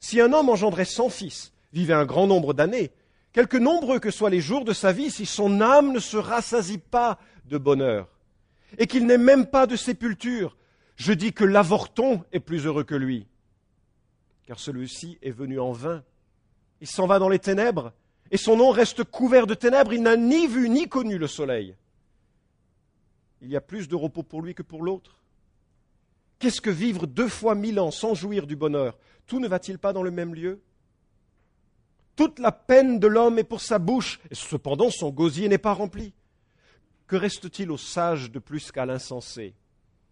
Si 0.01 0.21
un 0.21 0.33
homme 0.33 0.49
engendrait 0.49 0.85
cent 0.85 1.09
fils, 1.09 1.53
vivait 1.73 1.95
un 1.95 2.07
grand 2.07 2.27
nombre 2.27 2.55
d'années, 2.55 2.91
quelque 3.33 3.57
nombreux 3.57 4.01
que 4.01 4.11
soient 4.11 4.31
les 4.31 4.41
jours 4.41 4.65
de 4.65 4.73
sa 4.73 4.93
vie, 4.93 5.11
si 5.11 5.27
son 5.27 5.61
âme 5.61 5.93
ne 5.93 6.01
se 6.01 6.17
rassasie 6.17 6.79
pas 6.79 7.19
de 7.45 7.59
bonheur, 7.59 8.09
et 8.79 8.87
qu'il 8.87 9.07
n'ait 9.07 9.19
même 9.19 9.47
pas 9.47 9.67
de 9.67 9.77
sépulture, 9.77 10.57
je 10.97 11.13
dis 11.13 11.33
que 11.33 11.45
l'avorton 11.45 12.25
est 12.33 12.41
plus 12.41 12.67
heureux 12.67 12.85
que 12.85 12.95
lui, 12.95 13.27
car 14.47 14.59
celui-ci 14.59 15.19
est 15.23 15.31
venu 15.31 15.61
en 15.61 15.73
vain. 15.73 16.03
Il 16.81 16.87
s'en 16.87 17.07
va 17.07 17.19
dans 17.19 17.29
les 17.29 17.39
ténèbres, 17.39 17.93
et 18.31 18.37
son 18.37 18.57
nom 18.57 18.71
reste 18.71 19.05
couvert 19.05 19.47
de 19.47 19.55
ténèbres, 19.55 19.93
il 19.93 20.03
n'a 20.03 20.17
ni 20.17 20.47
vu 20.47 20.69
ni 20.69 20.89
connu 20.89 21.19
le 21.19 21.27
soleil. 21.27 21.75
Il 23.43 23.49
y 23.49 23.57
a 23.57 23.61
plus 23.61 23.89
de 23.89 23.95
repos 23.95 24.23
pour 24.23 24.43
lui 24.43 24.55
que 24.55 24.63
pour 24.63 24.83
l'autre. 24.83 25.19
Qu'est-ce 26.39 26.61
que 26.61 26.71
vivre 26.71 27.07
deux 27.07 27.29
fois 27.29 27.55
mille 27.55 27.81
ans 27.81 27.91
sans 27.91 28.15
jouir 28.15 28.47
du 28.47 28.57
bonheur? 28.57 28.99
Tout 29.27 29.41
ne 29.41 29.49
va-t-il 29.49 29.79
pas 29.79 29.93
dans 29.93 30.03
le 30.03 30.11
même 30.11 30.35
lieu? 30.35 30.61
Toute 32.17 32.39
la 32.39 32.53
peine 32.53 32.99
de 32.99 33.07
l'homme 33.07 33.39
est 33.39 33.45
pour 33.45 33.61
sa 33.61 33.79
bouche, 33.79 34.21
et 34.31 34.35
cependant 34.35 34.91
son 34.91 35.11
gosier 35.11 35.49
n'est 35.49 35.59
pas 35.59 35.73
rempli. 35.73 36.13
Que 37.07 37.17
reste-t-il 37.17 37.71
au 37.71 37.77
sage 37.77 38.31
de 38.31 38.39
plus 38.39 38.71
qu'à 38.71 38.87
l'insensé? 38.87 39.55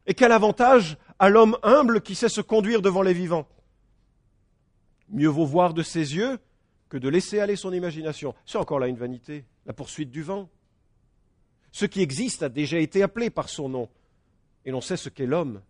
Et 0.07 0.15
quel 0.15 0.33
avantage 0.33 0.97
à 1.19 1.29
l'homme 1.29 1.59
humble 1.63 2.01
qui 2.01 2.15
sait 2.15 2.29
se 2.29 2.41
conduire 2.41 2.83
devant 2.83 3.03
les 3.03 3.13
vivants? 3.13 3.47
Mieux 5.11 5.29
vaut 5.29 5.47
voir 5.47 5.75
de 5.75 5.83
ses 5.83 6.17
yeux 6.17 6.39
que 6.89 6.97
de 6.97 7.09
laisser 7.09 7.41
aller 7.41 7.57
son 7.57 7.73
imagination. 7.73 8.35
C'est 8.47 8.59
encore 8.59 8.79
là 8.79 8.89
une 8.89 8.97
vanité, 8.97 9.45
la 9.67 9.75
poursuite 9.75 10.11
du 10.11 10.23
vent. 10.23 10.49
Ce 11.73 11.85
qui 11.85 12.01
existe 12.01 12.43
a 12.43 12.49
déjà 12.49 12.79
été 12.79 13.03
appelé 13.03 13.31
par 13.31 13.49
son 13.49 13.69
nom, 13.69 13.89
et 14.65 14.71
l'on 14.71 14.81
sait 14.81 14.97
ce 14.97 15.09
qu'est 15.09 15.27
l'homme. 15.27 15.61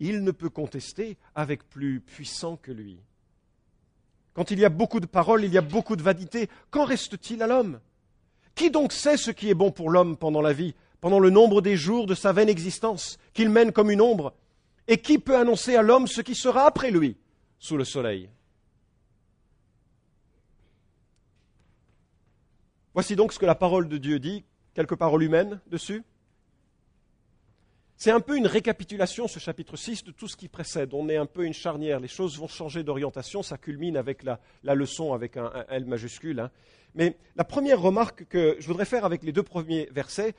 Il 0.00 0.24
ne 0.24 0.30
peut 0.30 0.50
contester 0.50 1.18
avec 1.34 1.68
plus 1.68 2.00
puissant 2.00 2.56
que 2.56 2.72
lui. 2.72 2.98
Quand 4.34 4.50
il 4.50 4.58
y 4.58 4.64
a 4.64 4.70
beaucoup 4.70 5.00
de 5.00 5.06
paroles, 5.06 5.44
il 5.44 5.52
y 5.52 5.58
a 5.58 5.62
beaucoup 5.62 5.96
de 5.96 6.02
vanité. 6.02 6.48
Qu'en 6.70 6.84
reste-t-il 6.84 7.42
à 7.42 7.46
l'homme? 7.46 7.80
Qui 8.54 8.70
donc 8.70 8.92
sait 8.92 9.16
ce 9.16 9.30
qui 9.30 9.50
est 9.50 9.54
bon 9.54 9.70
pour 9.70 9.90
l'homme 9.90 10.16
pendant 10.16 10.40
la 10.40 10.52
vie, 10.52 10.74
pendant 11.00 11.18
le 11.18 11.30
nombre 11.30 11.60
des 11.60 11.76
jours 11.76 12.06
de 12.06 12.14
sa 12.14 12.32
vaine 12.32 12.48
existence, 12.48 13.18
qu'il 13.34 13.50
mène 13.50 13.72
comme 13.72 13.90
une 13.90 14.00
ombre? 14.00 14.34
Et 14.88 14.98
qui 14.98 15.18
peut 15.18 15.36
annoncer 15.36 15.76
à 15.76 15.82
l'homme 15.82 16.06
ce 16.06 16.20
qui 16.20 16.34
sera 16.34 16.66
après 16.66 16.90
lui, 16.90 17.16
sous 17.58 17.76
le 17.76 17.84
soleil? 17.84 18.28
Voici 22.94 23.16
donc 23.16 23.32
ce 23.32 23.38
que 23.38 23.46
la 23.46 23.54
parole 23.54 23.88
de 23.88 23.96
Dieu 23.96 24.18
dit, 24.18 24.44
quelques 24.74 24.96
paroles 24.96 25.22
humaines 25.22 25.60
dessus? 25.66 26.02
C'est 28.02 28.10
un 28.10 28.18
peu 28.18 28.36
une 28.36 28.48
récapitulation, 28.48 29.28
ce 29.28 29.38
chapitre 29.38 29.76
6, 29.76 30.02
de 30.02 30.10
tout 30.10 30.26
ce 30.26 30.36
qui 30.36 30.48
précède. 30.48 30.92
On 30.92 31.08
est 31.08 31.14
un 31.14 31.24
peu 31.24 31.44
une 31.44 31.52
charnière, 31.52 32.00
les 32.00 32.08
choses 32.08 32.36
vont 32.36 32.48
changer 32.48 32.82
d'orientation, 32.82 33.44
ça 33.44 33.58
culmine 33.58 33.96
avec 33.96 34.24
la, 34.24 34.40
leçon 34.74 35.12
avec 35.12 35.36
un, 35.36 35.52
L 35.68 35.84
majuscule. 35.84 36.40
Hein. 36.40 36.50
Mais 36.96 37.16
la 37.36 37.44
première 37.44 37.80
remarque 37.80 38.24
que 38.24 38.56
je 38.58 38.66
voudrais 38.66 38.86
faire 38.86 39.04
avec 39.04 39.22
les 39.22 39.30
deux 39.30 39.44
premiers 39.44 39.88
versets, 39.92 40.34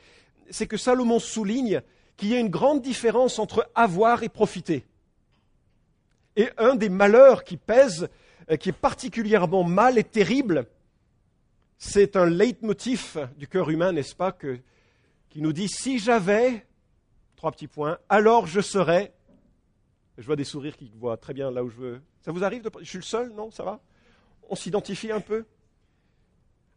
c'est 0.50 0.67
que 0.67 0.75
Salomon 0.75 1.20
souligne 1.20 1.82
qu'il 2.17 2.27
y 2.27 2.36
a 2.36 2.39
une 2.39 2.50
grande 2.50 2.82
différence 2.82 3.39
entre 3.39 3.72
avoir 3.75 4.24
et 4.24 4.29
profiter. 4.29 4.84
Et 6.36 6.50
un 6.58 6.75
des 6.75 6.89
malheurs 6.89 7.46
qui 7.46 7.55
pèse, 7.55 8.10
euh, 8.51 8.58
qui 8.58 8.67
est 8.67 8.74
particulièrement 8.74 9.63
mal 9.63 9.98
et 9.98 10.03
terrible, 10.03 10.65
c'est 11.77 12.17
un 12.17 12.25
leitmotiv 12.25 13.29
du 13.38 13.48
cœur 13.48 13.70
humain, 13.70 13.93
n'est-ce 13.93 14.15
pas, 14.15 14.34
qui 14.34 15.41
nous 15.41 15.53
dit 15.53 15.70
si 15.70 15.98
j'avais, 15.98 16.65
trois 17.44 17.52
petits 17.52 17.68
points, 17.68 17.98
alors 18.08 18.48
je 18.48 18.62
serais. 18.62 19.14
Je 20.18 20.26
vois 20.26 20.38
des 20.38 20.46
sourires 20.46 20.78
qui 20.78 20.90
voient 20.96 21.18
très 21.18 21.34
bien 21.34 21.52
là 21.52 21.62
où 21.62 21.70
je 21.70 21.76
veux. 21.76 22.02
Ça 22.22 22.32
vous 22.32 22.42
arrive 22.42 22.62
de... 22.62 22.72
Je 22.80 22.86
suis 22.86 23.00
le 23.00 23.04
seul, 23.04 23.34
non 23.34 23.52
Ça 23.52 23.66
va? 23.66 23.82
On 24.50 24.56
s'identifie 24.56 25.12
un 25.12 25.20
peu? 25.20 25.44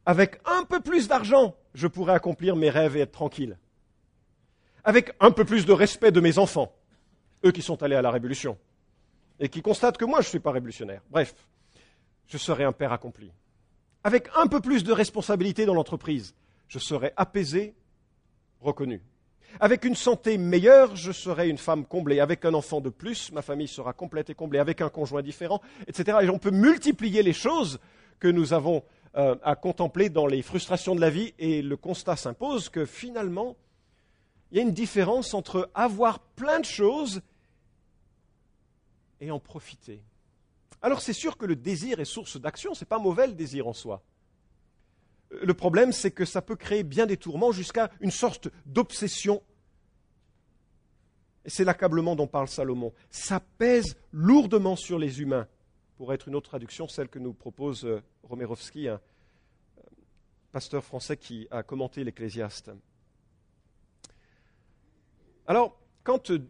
Avec 0.07 0.41
un 0.45 0.65
peu 0.65 0.81
plus 0.81 1.07
d'argent, 1.07 1.55
je 1.73 1.87
pourrais 1.87 2.15
accomplir 2.15 2.57
mes 2.57 2.69
rêves 2.69 2.97
et 2.97 3.01
être 3.03 3.13
tranquille. 3.13 3.57
Avec 4.83 5.15
un 5.21 5.31
peu 5.31 5.45
plus 5.45 5.67
de 5.67 5.73
respect 5.73 6.11
de 6.11 6.21
mes 6.21 6.37
enfants, 6.37 6.75
eux 7.45 7.53
qui 7.53 7.63
sont 7.63 7.81
allés 7.85 7.95
à 7.95 8.03
la 8.03 8.11
Révolution, 8.11 8.59
et 9.39 9.49
qui 9.49 9.63
constatent 9.63 9.99
que 9.99 10.05
moi 10.05 10.21
je 10.21 10.27
ne 10.27 10.31
suis 10.31 10.41
pas 10.41 10.51
révolutionnaire. 10.51 11.03
Bref, 11.11 11.33
je 12.27 12.39
serais 12.39 12.65
un 12.65 12.73
père 12.73 12.93
accompli 12.93 13.31
avec 14.03 14.29
un 14.35 14.49
peu 14.49 14.61
plus 14.61 14.83
de 14.83 14.93
responsabilité 14.93 15.65
dans 15.65 15.75
l'entreprise, 15.75 16.35
je 16.67 16.81
serais 16.81 17.13
apaisé, 17.17 17.77
reconnu. 18.61 19.01
Avec 19.61 19.85
une 19.85 19.95
santé 19.95 20.39
meilleure, 20.39 20.97
je 20.97 21.13
serai 21.13 21.49
une 21.49 21.59
femme 21.59 21.85
comblée. 21.85 22.21
Avec 22.21 22.45
un 22.45 22.55
enfant 22.55 22.81
de 22.81 22.91
plus, 22.91 23.33
ma 23.33 23.43
famille 23.43 23.69
sera 23.69 23.93
complète 23.93 24.31
et 24.31 24.35
comblée. 24.35 24.59
Avec 24.59 24.81
un 24.81 24.89
conjoint 24.89 25.23
différent, 25.23 25.61
etc. 25.87 26.19
Et 26.23 26.31
on 26.31 26.39
peut 26.39 26.51
multiplier 26.51 27.23
les 27.23 27.33
choses 27.33 27.79
que 28.19 28.29
nous 28.29 28.53
avons 28.53 28.83
euh, 29.17 29.35
à 29.43 29.57
contempler 29.57 30.09
dans 30.11 30.27
les 30.27 30.43
frustrations 30.43 30.95
de 30.95 31.01
la 31.01 31.11
vie. 31.11 31.35
Et 31.39 31.63
le 31.63 31.77
constat 31.77 32.17
s'impose 32.17 32.69
que 32.69 32.85
finalement, 32.85 33.57
il 34.51 34.59
y 34.59 34.61
a 34.61 34.63
une 34.63 34.75
différence 34.75 35.35
entre 35.35 35.71
avoir 35.75 36.21
plein 36.21 36.61
de 36.61 36.65
choses 36.65 37.23
et 39.21 39.31
en 39.31 39.39
profiter. 39.39 40.03
Alors 40.83 41.01
c'est 41.01 41.13
sûr 41.13 41.37
que 41.37 41.47
le 41.47 41.57
désir 41.57 42.01
est 42.01 42.05
source 42.05 42.41
d'action, 42.41 42.75
ce 42.75 42.85
n'est 42.85 42.89
pas 42.89 42.99
mauvais 42.99 43.27
le 43.27 43.33
désir 43.33 43.67
en 43.67 43.73
soi. 43.73 44.03
Le 45.43 45.55
problème, 45.55 45.93
c'est 45.93 46.11
que 46.11 46.25
ça 46.25 46.43
peut 46.43 46.57
créer 46.57 46.83
bien 46.83 47.07
des 47.07 47.17
tourments 47.17 47.53
jusqu'à 47.53 47.91
une 48.01 48.11
sorte 48.11 48.49
d'obsession. 48.65 49.43
Et 51.45 51.51
c'est 51.51 51.65
l'accablement 51.65 52.17
dont 52.17 52.27
parle 52.27 52.49
Salomon. 52.49 52.93
Ça 53.11 53.41
pèse 53.41 53.97
lourdement 54.13 54.77
sur 54.77 54.99
les 54.99 55.21
humains, 55.21 55.47
pour 55.97 56.13
être 56.13 56.29
une 56.29 56.35
autre 56.35 56.49
traduction, 56.49 56.89
celle 56.89 57.09
que 57.09 57.19
nous 57.19 57.33
propose 57.33 57.85
euh, 57.85 58.03
Romerovski, 58.25 58.89
un 58.89 58.95
euh, 58.95 59.83
pasteur 60.53 60.85
français 60.85 61.17
qui 61.17 61.47
a 61.51 61.63
commenté 61.63 62.03
l'Ecclésiaste. 62.03 62.71
Alors, 65.47 65.79
quand 66.03 66.31
euh, 66.31 66.49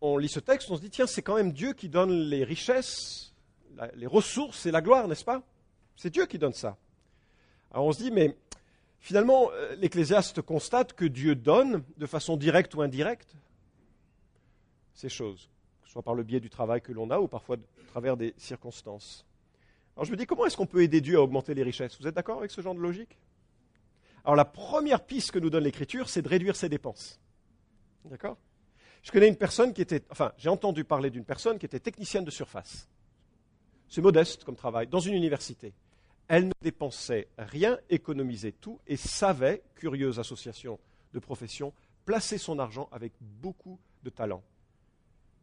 on 0.00 0.16
lit 0.16 0.28
ce 0.28 0.40
texte, 0.40 0.70
on 0.70 0.76
se 0.76 0.80
dit, 0.80 0.90
tiens, 0.90 1.06
c'est 1.06 1.22
quand 1.22 1.36
même 1.36 1.52
Dieu 1.52 1.74
qui 1.74 1.88
donne 1.88 2.12
les 2.12 2.44
richesses, 2.44 3.34
les 3.94 4.06
ressources 4.06 4.66
et 4.66 4.70
la 4.70 4.80
gloire, 4.80 5.08
n'est-ce 5.08 5.24
pas? 5.24 5.42
C'est 5.96 6.10
Dieu 6.10 6.26
qui 6.26 6.38
donne 6.38 6.54
ça. 6.54 6.76
Alors 7.72 7.86
on 7.86 7.92
se 7.92 8.02
dit, 8.02 8.10
mais 8.10 8.36
finalement, 9.00 9.50
euh, 9.52 9.74
l'Ecclésiaste 9.76 10.42
constate 10.42 10.92
que 10.92 11.04
Dieu 11.04 11.34
donne, 11.34 11.82
de 11.96 12.06
façon 12.06 12.36
directe 12.36 12.74
ou 12.74 12.82
indirecte, 12.82 13.34
ces 14.94 15.08
choses, 15.08 15.48
soit 15.84 16.02
par 16.02 16.14
le 16.14 16.22
biais 16.22 16.40
du 16.40 16.50
travail 16.50 16.82
que 16.82 16.92
l'on 16.92 17.10
a 17.10 17.18
ou 17.18 17.28
parfois 17.28 17.56
à 17.56 17.88
travers 17.88 18.16
des 18.16 18.34
circonstances. 18.36 19.24
Alors 19.96 20.04
je 20.04 20.10
me 20.10 20.16
dis, 20.16 20.26
comment 20.26 20.46
est-ce 20.46 20.56
qu'on 20.56 20.66
peut 20.66 20.82
aider 20.82 21.00
Dieu 21.00 21.16
à 21.16 21.22
augmenter 21.22 21.54
les 21.54 21.62
richesses? 21.62 21.98
Vous 21.98 22.06
êtes 22.06 22.14
d'accord 22.14 22.38
avec 22.38 22.50
ce 22.50 22.60
genre 22.60 22.74
de 22.74 22.80
logique? 22.80 23.18
Alors 24.24 24.36
la 24.36 24.44
première 24.44 25.04
piste 25.04 25.32
que 25.32 25.38
nous 25.38 25.50
donne 25.50 25.64
l'Écriture, 25.64 26.08
c'est 26.08 26.22
de 26.22 26.28
réduire 26.28 26.56
ses 26.56 26.68
dépenses. 26.68 27.20
D'accord? 28.04 28.36
Je 29.02 29.10
connais 29.10 29.28
une 29.28 29.36
personne 29.36 29.72
qui 29.72 29.82
était, 29.82 30.02
enfin, 30.10 30.32
j'ai 30.36 30.48
entendu 30.48 30.84
parler 30.84 31.10
d'une 31.10 31.24
personne 31.24 31.58
qui 31.58 31.66
était 31.66 31.80
technicienne 31.80 32.24
de 32.24 32.30
surface. 32.30 32.88
C'est 33.88 34.00
modeste 34.00 34.44
comme 34.44 34.56
travail, 34.56 34.86
dans 34.86 35.00
une 35.00 35.14
université. 35.14 35.74
Elle 36.32 36.48
ne 36.48 36.52
dépensait 36.62 37.28
rien, 37.36 37.78
économisait 37.90 38.52
tout 38.52 38.80
et 38.86 38.96
savait, 38.96 39.62
curieuse 39.74 40.18
association 40.18 40.78
de 41.12 41.18
profession, 41.18 41.74
placer 42.06 42.38
son 42.38 42.58
argent 42.58 42.88
avec 42.90 43.12
beaucoup 43.20 43.78
de 44.02 44.08
talent. 44.08 44.42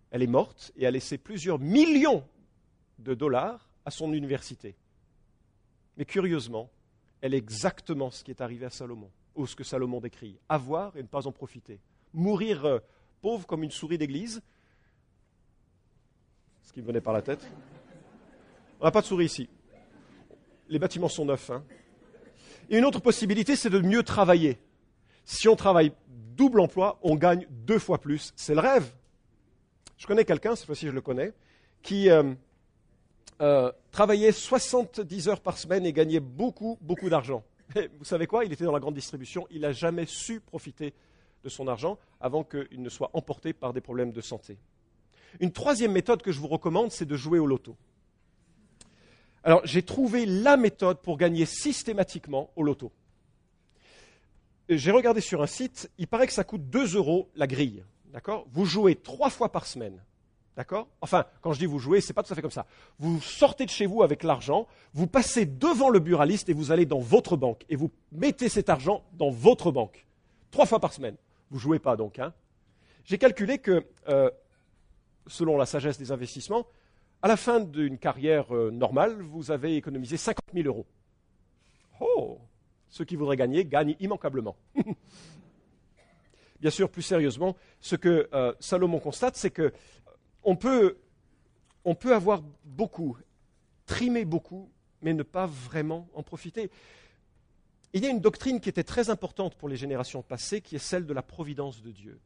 Elle 0.09 0.23
est 0.23 0.27
morte 0.27 0.71
et 0.75 0.87
a 0.87 0.91
laissé 0.91 1.19
plusieurs 1.19 1.59
millions 1.59 2.23
de 2.97 3.13
dollars 3.13 3.69
à 3.85 3.91
son 3.91 4.11
université. 4.13 4.75
Mais 5.95 6.05
curieusement, 6.05 6.71
elle 7.21 7.35
est 7.35 7.37
exactement 7.37 8.09
ce 8.09 8.23
qui 8.23 8.31
est 8.31 8.41
arrivé 8.41 8.65
à 8.65 8.71
Salomon, 8.71 9.11
ou 9.35 9.45
ce 9.45 9.55
que 9.55 9.63
Salomon 9.63 9.99
décrit, 9.99 10.39
avoir 10.49 10.97
et 10.97 11.03
ne 11.03 11.07
pas 11.07 11.27
en 11.27 11.31
profiter. 11.31 11.79
Mourir 12.15 12.65
euh, 12.65 12.79
pauvre 13.21 13.45
comme 13.45 13.61
une 13.61 13.69
souris 13.69 13.99
d'église, 13.99 14.41
ce 16.63 16.73
qui 16.73 16.81
me 16.81 16.87
venait 16.87 16.99
par 16.99 17.13
la 17.13 17.21
tête. 17.21 17.47
On 18.79 18.85
n'a 18.85 18.91
pas 18.91 19.01
de 19.01 19.05
souris 19.05 19.25
ici 19.25 19.47
les 20.69 20.79
bâtiments 20.79 21.09
sont 21.09 21.25
neufs. 21.25 21.49
Hein. 21.49 21.63
Et 22.69 22.77
une 22.77 22.85
autre 22.85 22.99
possibilité, 22.99 23.55
c'est 23.55 23.69
de 23.69 23.79
mieux 23.79 24.03
travailler. 24.03 24.59
Si 25.25 25.47
on 25.47 25.55
travaille 25.55 25.91
double 26.07 26.59
emploi, 26.61 26.99
on 27.01 27.15
gagne 27.15 27.45
deux 27.49 27.79
fois 27.79 27.99
plus. 27.99 28.31
C'est 28.35 28.53
le 28.53 28.61
rêve. 28.61 28.93
Je 29.97 30.07
connais 30.07 30.23
quelqu'un, 30.23 30.55
cette 30.55 30.65
fois-ci 30.65 30.87
je 30.87 30.93
le 30.93 31.01
connais, 31.01 31.33
qui 31.81 32.09
euh, 32.09 32.33
euh, 33.41 33.71
travaillait 33.91 34.31
70 34.31 35.27
heures 35.27 35.41
par 35.41 35.57
semaine 35.57 35.85
et 35.85 35.91
gagnait 35.91 36.21
beaucoup, 36.21 36.77
beaucoup 36.81 37.09
d'argent. 37.09 37.43
Vous 37.97 38.05
savez 38.05 38.25
quoi? 38.25 38.45
Il 38.45 38.53
était 38.53 38.63
dans 38.63 38.71
la 38.71 38.79
grande 38.79 38.95
distribution, 38.95 39.45
il 39.51 39.61
n'a 39.61 39.73
jamais 39.73 40.05
su 40.05 40.39
profiter 40.39 40.93
de 41.43 41.49
son 41.49 41.67
argent 41.67 41.97
avant 42.19 42.43
qu'il 42.43 42.81
ne 42.81 42.89
soit 42.89 43.09
emporté 43.13 43.53
par 43.53 43.73
des 43.73 43.81
problèmes 43.81 44.11
de 44.11 44.21
santé. 44.21 44.57
Une 45.39 45.51
troisième 45.51 45.91
méthode 45.91 46.21
que 46.21 46.31
je 46.31 46.39
vous 46.39 46.47
recommande, 46.47 46.91
c'est 46.91 47.05
de 47.05 47.15
jouer 47.15 47.39
au 47.39 47.45
loto. 47.45 47.75
Alors, 49.43 49.61
j'ai 49.63 49.83
trouvé 49.83 50.25
la 50.25 50.57
méthode 50.57 50.99
pour 51.01 51.17
gagner 51.17 51.45
systématiquement 51.45 52.51
au 52.55 52.63
loto. 52.63 52.91
J'ai 54.69 54.91
regardé 54.91 55.21
sur 55.21 55.41
un 55.41 55.47
site, 55.47 55.89
il 55.97 56.07
paraît 56.07 56.27
que 56.27 56.33
ça 56.33 56.43
coûte 56.43 56.69
2 56.69 56.95
euros 56.95 57.29
la 57.35 57.47
grille. 57.47 57.83
D'accord? 58.11 58.45
Vous 58.51 58.65
jouez 58.65 58.95
trois 58.95 59.29
fois 59.29 59.51
par 59.51 59.65
semaine. 59.65 60.03
D'accord? 60.55 60.87
Enfin, 61.01 61.25
quand 61.41 61.53
je 61.53 61.59
dis 61.59 61.65
vous 61.65 61.79
jouez, 61.79 62.01
ce 62.01 62.09
n'est 62.09 62.13
pas 62.13 62.21
tout 62.21 62.33
à 62.33 62.35
fait 62.35 62.41
comme 62.41 62.51
ça. 62.51 62.65
Vous 62.99 63.21
sortez 63.21 63.65
de 63.65 63.69
chez 63.69 63.85
vous 63.85 64.03
avec 64.03 64.23
l'argent, 64.23 64.67
vous 64.93 65.07
passez 65.07 65.45
devant 65.45 65.89
le 65.89 65.99
buraliste 65.99 66.49
et 66.49 66.53
vous 66.53 66.71
allez 66.71 66.85
dans 66.85 66.99
votre 66.99 67.37
banque. 67.37 67.65
Et 67.69 67.75
vous 67.75 67.91
mettez 68.11 68.49
cet 68.49 68.69
argent 68.69 69.03
dans 69.13 69.29
votre 69.29 69.71
banque. 69.71 70.05
Trois 70.51 70.65
fois 70.65 70.79
par 70.79 70.91
semaine. 70.91 71.15
Vous 71.49 71.57
ne 71.57 71.61
jouez 71.61 71.79
pas 71.79 71.95
donc. 71.95 72.19
Hein 72.19 72.33
J'ai 73.05 73.17
calculé 73.17 73.59
que, 73.59 73.85
euh, 74.09 74.29
selon 75.27 75.57
la 75.57 75.65
sagesse 75.65 75.97
des 75.97 76.11
investissements, 76.11 76.67
à 77.21 77.27
la 77.27 77.37
fin 77.37 77.59
d'une 77.59 77.97
carrière 77.97 78.55
euh, 78.55 78.71
normale, 78.71 79.21
vous 79.21 79.51
avez 79.51 79.75
économisé 79.75 80.17
50 80.17 80.39
000 80.53 80.67
euros. 80.67 80.85
Oh 81.99 82.39
Ceux 82.87 83.05
qui 83.05 83.15
voudraient 83.15 83.35
gagner 83.35 83.65
gagnent 83.65 83.95
immanquablement. 83.99 84.55
Bien 86.61 86.71
sûr, 86.71 86.89
plus 86.89 87.01
sérieusement, 87.01 87.55
ce 87.79 87.95
que 87.95 88.29
euh, 88.33 88.53
Salomon 88.59 88.99
constate, 88.99 89.35
c'est 89.35 89.51
que 89.51 89.73
on 90.43 90.55
peut, 90.55 90.97
on 91.83 91.95
peut 91.95 92.13
avoir 92.13 92.41
beaucoup, 92.63 93.17
trimer 93.85 94.25
beaucoup, 94.25 94.69
mais 95.01 95.13
ne 95.13 95.23
pas 95.23 95.45
vraiment 95.45 96.07
en 96.13 96.23
profiter. 96.23 96.69
Il 97.93 98.03
y 98.03 98.07
a 98.07 98.09
une 98.09 98.21
doctrine 98.21 98.59
qui 98.59 98.69
était 98.69 98.83
très 98.83 99.09
importante 99.09 99.55
pour 99.55 99.67
les 99.67 99.75
générations 99.75 100.21
passées, 100.21 100.61
qui 100.61 100.75
est 100.75 100.79
celle 100.79 101.05
de 101.05 101.13
la 101.13 101.21
providence 101.21 101.81
de 101.81 101.91
Dieu. 101.91 102.19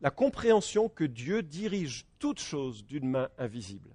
La 0.00 0.10
compréhension 0.10 0.88
que 0.88 1.04
Dieu 1.04 1.42
dirige 1.42 2.06
toutes 2.18 2.40
choses 2.40 2.84
d'une 2.84 3.08
main 3.08 3.28
invisible 3.38 3.90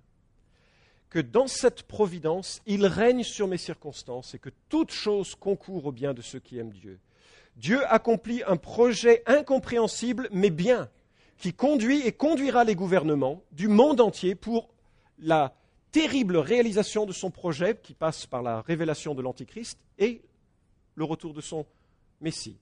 que 1.09 1.19
dans 1.19 1.47
cette 1.47 1.83
providence, 1.83 2.61
il 2.65 2.85
règne 2.85 3.23
sur 3.23 3.47
mes 3.47 3.57
circonstances 3.57 4.33
et 4.33 4.39
que 4.39 4.49
toute 4.69 4.91
chose 4.91 5.35
concourt 5.35 5.85
au 5.85 5.91
bien 5.91 6.13
de 6.13 6.21
ceux 6.21 6.39
qui 6.39 6.57
aiment 6.57 6.73
Dieu. 6.73 6.99
Dieu 7.55 7.85
accomplit 7.91 8.43
un 8.45 8.57
projet 8.57 9.23
incompréhensible 9.25 10.29
mais 10.31 10.49
bien, 10.49 10.89
qui 11.37 11.53
conduit 11.53 12.01
et 12.05 12.11
conduira 12.11 12.63
les 12.63 12.75
gouvernements 12.75 13.41
du 13.51 13.67
monde 13.67 14.01
entier 14.01 14.35
pour 14.35 14.69
la 15.19 15.55
terrible 15.91 16.37
réalisation 16.37 17.05
de 17.05 17.13
son 17.13 17.31
projet 17.31 17.79
qui 17.81 17.93
passe 17.93 18.25
par 18.25 18.41
la 18.43 18.61
révélation 18.61 19.15
de 19.15 19.21
l'Antichrist 19.21 19.79
et 19.97 20.21
le 20.95 21.03
retour 21.03 21.33
de 21.33 21.41
son 21.41 21.65
Messie. 22.21 22.57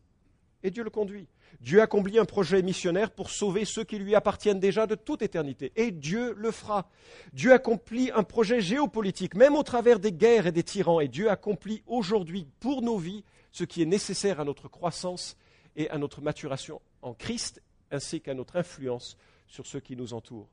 Et 0.63 0.71
Dieu 0.71 0.83
le 0.83 0.89
conduit. 0.89 1.27
Dieu 1.61 1.81
accomplit 1.81 2.19
un 2.19 2.25
projet 2.25 2.61
missionnaire 2.61 3.11
pour 3.11 3.29
sauver 3.29 3.65
ceux 3.65 3.83
qui 3.83 3.97
lui 3.97 4.15
appartiennent 4.15 4.59
déjà 4.59 4.87
de 4.87 4.95
toute 4.95 5.21
éternité. 5.21 5.71
Et 5.75 5.91
Dieu 5.91 6.33
le 6.37 6.51
fera. 6.51 6.89
Dieu 7.33 7.53
accomplit 7.53 8.11
un 8.13 8.23
projet 8.23 8.61
géopolitique, 8.61 9.35
même 9.35 9.55
au 9.55 9.63
travers 9.63 9.99
des 9.99 10.11
guerres 10.11 10.47
et 10.47 10.51
des 10.51 10.63
tyrans. 10.63 10.99
Et 10.99 11.07
Dieu 11.07 11.29
accomplit 11.29 11.83
aujourd'hui 11.87 12.47
pour 12.59 12.81
nos 12.81 12.97
vies 12.97 13.23
ce 13.51 13.63
qui 13.63 13.81
est 13.81 13.85
nécessaire 13.85 14.39
à 14.39 14.45
notre 14.45 14.67
croissance 14.67 15.37
et 15.75 15.89
à 15.89 15.97
notre 15.97 16.21
maturation 16.21 16.81
en 17.01 17.13
Christ, 17.13 17.61
ainsi 17.91 18.21
qu'à 18.21 18.33
notre 18.33 18.57
influence 18.57 19.17
sur 19.47 19.65
ceux 19.65 19.79
qui 19.79 19.95
nous 19.95 20.13
entourent. 20.13 20.49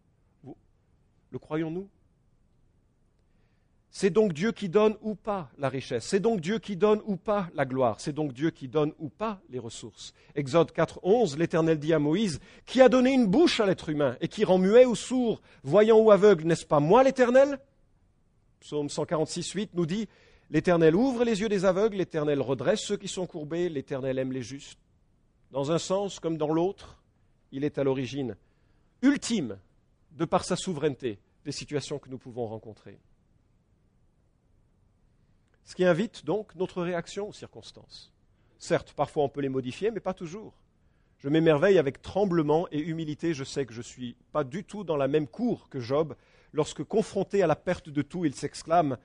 le 1.30 1.38
croyons-nous? 1.38 1.88
C'est 3.94 4.08
donc 4.08 4.32
Dieu 4.32 4.52
qui 4.52 4.70
donne 4.70 4.96
ou 5.02 5.14
pas 5.14 5.50
la 5.58 5.68
richesse. 5.68 6.06
C'est 6.06 6.18
donc 6.18 6.40
Dieu 6.40 6.58
qui 6.58 6.76
donne 6.76 7.02
ou 7.04 7.16
pas 7.16 7.50
la 7.54 7.66
gloire. 7.66 8.00
C'est 8.00 8.14
donc 8.14 8.32
Dieu 8.32 8.48
qui 8.48 8.66
donne 8.66 8.94
ou 8.98 9.10
pas 9.10 9.42
les 9.50 9.58
ressources. 9.58 10.14
Exode 10.34 10.72
4, 10.72 11.00
11, 11.02 11.36
l'Éternel 11.36 11.78
dit 11.78 11.92
à 11.92 11.98
Moïse, 11.98 12.40
qui 12.64 12.80
a 12.80 12.88
donné 12.88 13.12
une 13.12 13.26
bouche 13.26 13.60
à 13.60 13.66
l'être 13.66 13.90
humain 13.90 14.16
et 14.22 14.28
qui 14.28 14.44
rend 14.44 14.56
muet 14.56 14.86
ou 14.86 14.96
sourd, 14.96 15.42
voyant 15.62 15.98
ou 15.98 16.10
aveugle, 16.10 16.46
n'est-ce 16.46 16.64
pas 16.64 16.80
moi 16.80 17.02
l'Éternel? 17.02 17.58
Psaume 18.60 18.88
146, 18.88 19.50
8 19.50 19.74
nous 19.74 19.84
dit, 19.84 20.08
l'Éternel 20.48 20.96
ouvre 20.96 21.24
les 21.24 21.42
yeux 21.42 21.50
des 21.50 21.66
aveugles, 21.66 21.98
l'Éternel 21.98 22.40
redresse 22.40 22.80
ceux 22.80 22.96
qui 22.96 23.08
sont 23.08 23.26
courbés, 23.26 23.68
l'Éternel 23.68 24.18
aime 24.18 24.32
les 24.32 24.42
justes. 24.42 24.78
Dans 25.50 25.70
un 25.70 25.78
sens 25.78 26.18
comme 26.18 26.38
dans 26.38 26.54
l'autre, 26.54 26.98
il 27.50 27.62
est 27.62 27.76
à 27.76 27.84
l'origine 27.84 28.36
ultime, 29.02 29.58
de 30.12 30.24
par 30.24 30.44
sa 30.44 30.56
souveraineté, 30.56 31.18
des 31.44 31.52
situations 31.52 31.98
que 31.98 32.08
nous 32.08 32.18
pouvons 32.18 32.46
rencontrer. 32.46 32.98
Ce 35.64 35.74
qui 35.74 35.84
invite 35.84 36.24
donc 36.24 36.54
notre 36.54 36.82
réaction 36.82 37.28
aux 37.28 37.32
circonstances. 37.32 38.12
Certes, 38.58 38.92
parfois 38.92 39.24
on 39.24 39.28
peut 39.28 39.40
les 39.40 39.48
modifier, 39.48 39.90
mais 39.90 40.00
pas 40.00 40.14
toujours. 40.14 40.54
Je 41.18 41.28
m'émerveille 41.28 41.78
avec 41.78 42.02
tremblement 42.02 42.66
et 42.72 42.80
humilité, 42.80 43.32
je 43.32 43.44
sais 43.44 43.64
que 43.64 43.72
je 43.72 43.78
ne 43.78 43.84
suis 43.84 44.16
pas 44.32 44.42
du 44.42 44.64
tout 44.64 44.82
dans 44.82 44.96
la 44.96 45.08
même 45.08 45.28
cour 45.28 45.68
que 45.68 45.78
Job, 45.78 46.16
lorsque 46.52 46.82
confronté 46.82 47.42
à 47.42 47.46
la 47.46 47.56
perte 47.56 47.88
de 47.90 48.02
tout, 48.02 48.24
il 48.24 48.34
s'exclame 48.34 48.98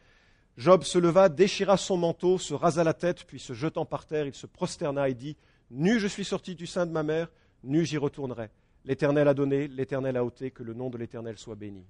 Job 0.57 0.83
se 0.83 0.97
leva, 0.97 1.29
déchira 1.29 1.77
son 1.77 1.97
manteau, 1.97 2.39
se 2.39 2.55
rasa 2.55 2.83
la 2.83 2.95
tête, 2.95 3.25
puis 3.25 3.39
se 3.39 3.53
jetant 3.53 3.85
par 3.85 4.07
terre, 4.07 4.25
il 4.25 4.33
se 4.33 4.47
prosterna 4.47 5.07
et 5.07 5.13
dit 5.13 5.37
Nu 5.69 5.99
je 5.99 6.07
suis 6.07 6.25
sorti 6.25 6.55
du 6.55 6.65
sein 6.65 6.87
de 6.87 6.91
ma 6.91 7.03
mère, 7.03 7.31
Nu 7.63 7.85
j'y 7.85 7.97
retournerai. 7.97 8.49
L'Éternel 8.83 9.27
a 9.27 9.35
donné, 9.35 9.67
l'Éternel 9.67 10.17
a 10.17 10.25
ôté, 10.25 10.49
que 10.49 10.63
le 10.63 10.73
nom 10.73 10.89
de 10.89 10.97
l'Éternel 10.97 11.37
soit 11.37 11.55
béni. 11.55 11.85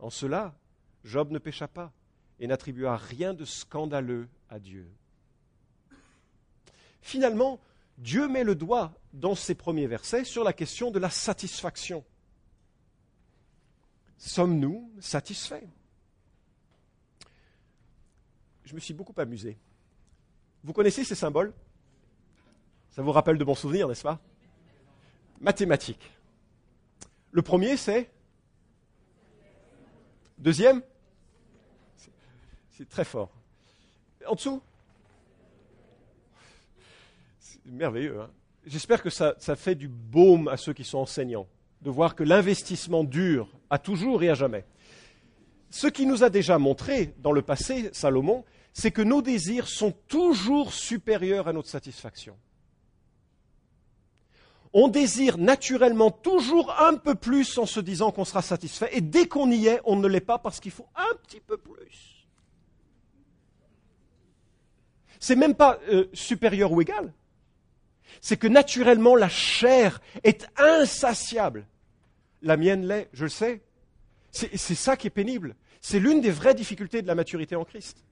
En 0.00 0.10
cela, 0.10 0.54
Job 1.04 1.30
ne 1.30 1.38
pécha 1.38 1.68
pas 1.68 1.92
et 2.40 2.46
n'attribua 2.46 2.96
rien 2.96 3.34
de 3.34 3.44
scandaleux 3.44 4.28
à 4.50 4.58
Dieu. 4.58 4.88
Finalement, 7.00 7.60
Dieu 7.98 8.28
met 8.28 8.44
le 8.44 8.54
doigt 8.54 8.92
dans 9.12 9.34
ses 9.34 9.54
premiers 9.54 9.86
versets 9.86 10.24
sur 10.24 10.42
la 10.42 10.52
question 10.52 10.90
de 10.90 10.98
la 10.98 11.10
satisfaction. 11.10 12.04
Sommes-nous 14.18 14.90
satisfaits? 15.00 15.66
Je 18.64 18.74
me 18.74 18.80
suis 18.80 18.94
beaucoup 18.94 19.14
amusé. 19.18 19.58
Vous 20.64 20.72
connaissez 20.72 21.04
ces 21.04 21.14
symboles? 21.14 21.52
Ça 22.90 23.02
vous 23.02 23.12
rappelle 23.12 23.36
de 23.36 23.44
bons 23.44 23.54
souvenirs, 23.54 23.86
n'est-ce 23.86 24.02
pas? 24.02 24.18
Mathématiques. 25.40 26.10
Le 27.32 27.42
premier, 27.42 27.76
c'est? 27.76 28.10
Deuxième? 30.38 30.82
C'est 32.76 32.88
très 32.88 33.04
fort. 33.04 33.30
En 34.26 34.34
dessous 34.34 34.60
C'est 37.38 37.64
merveilleux. 37.66 38.20
Hein 38.20 38.30
J'espère 38.66 39.00
que 39.00 39.10
ça, 39.10 39.36
ça 39.38 39.54
fait 39.54 39.76
du 39.76 39.86
baume 39.86 40.48
à 40.48 40.56
ceux 40.56 40.72
qui 40.72 40.82
sont 40.82 40.98
enseignants, 40.98 41.46
de 41.82 41.90
voir 41.90 42.16
que 42.16 42.24
l'investissement 42.24 43.04
dure 43.04 43.48
à 43.70 43.78
toujours 43.78 44.22
et 44.24 44.30
à 44.30 44.34
jamais. 44.34 44.64
Ce 45.70 45.86
qui 45.86 46.04
nous 46.04 46.24
a 46.24 46.30
déjà 46.30 46.58
montré 46.58 47.14
dans 47.18 47.30
le 47.30 47.42
passé, 47.42 47.90
Salomon, 47.92 48.44
c'est 48.72 48.90
que 48.90 49.02
nos 49.02 49.22
désirs 49.22 49.68
sont 49.68 49.92
toujours 50.08 50.72
supérieurs 50.72 51.46
à 51.46 51.52
notre 51.52 51.68
satisfaction. 51.68 52.36
On 54.72 54.88
désire 54.88 55.38
naturellement 55.38 56.10
toujours 56.10 56.74
un 56.80 56.96
peu 56.96 57.14
plus 57.14 57.56
en 57.58 57.66
se 57.66 57.78
disant 57.78 58.10
qu'on 58.10 58.24
sera 58.24 58.42
satisfait, 58.42 58.90
et 58.92 59.00
dès 59.00 59.28
qu'on 59.28 59.50
y 59.50 59.66
est, 59.66 59.80
on 59.84 59.94
ne 59.94 60.08
l'est 60.08 60.20
pas 60.20 60.38
parce 60.38 60.58
qu'il 60.58 60.72
faut 60.72 60.88
un 60.96 61.14
petit 61.22 61.40
peu 61.40 61.56
plus. 61.56 62.13
C'est 65.24 65.36
même 65.36 65.54
pas 65.54 65.78
euh, 65.90 66.06
supérieur 66.12 66.72
ou 66.72 66.82
égal. 66.82 67.12
C'est 68.20 68.36
que 68.36 68.46
naturellement 68.46 69.16
la 69.16 69.28
chair 69.28 70.00
est 70.22 70.46
insatiable. 70.56 71.66
La 72.42 72.56
mienne 72.56 72.86
l'est, 72.86 73.08
je 73.12 73.24
le 73.24 73.30
sais. 73.30 73.62
C'est 74.30 74.74
ça 74.74 74.96
qui 74.96 75.06
est 75.06 75.10
pénible. 75.10 75.54
C'est 75.80 76.00
l'une 76.00 76.20
des 76.20 76.30
vraies 76.30 76.54
difficultés 76.54 77.02
de 77.02 77.06
la 77.06 77.14
maturité 77.14 77.56
en 77.56 77.64
Christ 77.64 78.04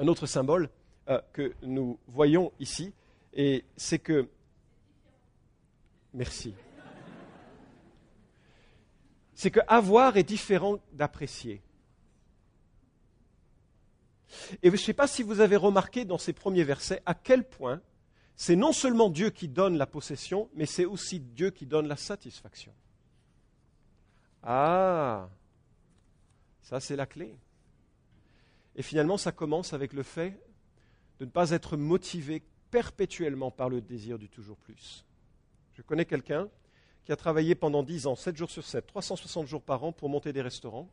un 0.00 0.08
autre 0.08 0.26
symbole 0.26 0.70
euh, 1.08 1.20
que 1.34 1.52
nous 1.62 1.98
voyons 2.08 2.52
ici, 2.58 2.92
et 3.34 3.64
c'est 3.76 3.98
que... 3.98 4.28
Merci. 6.14 6.54
C'est 9.34 9.50
que 9.50 9.60
avoir 9.68 10.16
est 10.16 10.24
différent 10.24 10.78
d'apprécier. 10.92 11.60
Et 14.62 14.68
je 14.68 14.72
ne 14.72 14.76
sais 14.76 14.92
pas 14.92 15.06
si 15.06 15.22
vous 15.22 15.40
avez 15.40 15.56
remarqué 15.56 16.04
dans 16.04 16.18
ces 16.18 16.32
premiers 16.32 16.64
versets 16.64 17.02
à 17.06 17.14
quel 17.14 17.44
point 17.44 17.80
c'est 18.36 18.56
non 18.56 18.72
seulement 18.72 19.10
Dieu 19.10 19.30
qui 19.30 19.48
donne 19.48 19.76
la 19.76 19.86
possession, 19.86 20.48
mais 20.54 20.66
c'est 20.66 20.86
aussi 20.86 21.20
Dieu 21.20 21.50
qui 21.50 21.66
donne 21.66 21.86
la 21.86 21.96
satisfaction. 21.96 22.72
Ah, 24.42 25.28
ça 26.62 26.80
c'est 26.80 26.96
la 26.96 27.06
clé. 27.06 27.36
Et 28.76 28.82
finalement, 28.82 29.18
ça 29.18 29.32
commence 29.32 29.72
avec 29.72 29.92
le 29.92 30.02
fait 30.02 30.40
de 31.18 31.26
ne 31.26 31.30
pas 31.30 31.50
être 31.50 31.76
motivé 31.76 32.42
perpétuellement 32.70 33.50
par 33.50 33.68
le 33.68 33.80
désir 33.80 34.18
du 34.18 34.28
toujours 34.28 34.56
plus. 34.56 35.04
Je 35.74 35.82
connais 35.82 36.06
quelqu'un 36.06 36.48
qui 37.04 37.12
a 37.12 37.16
travaillé 37.16 37.54
pendant 37.54 37.82
10 37.82 38.06
ans, 38.06 38.14
7 38.14 38.36
jours 38.36 38.50
sur 38.50 38.64
7, 38.64 38.86
360 38.86 39.46
jours 39.46 39.62
par 39.62 39.84
an 39.84 39.92
pour 39.92 40.08
monter 40.08 40.32
des 40.32 40.42
restaurants, 40.42 40.88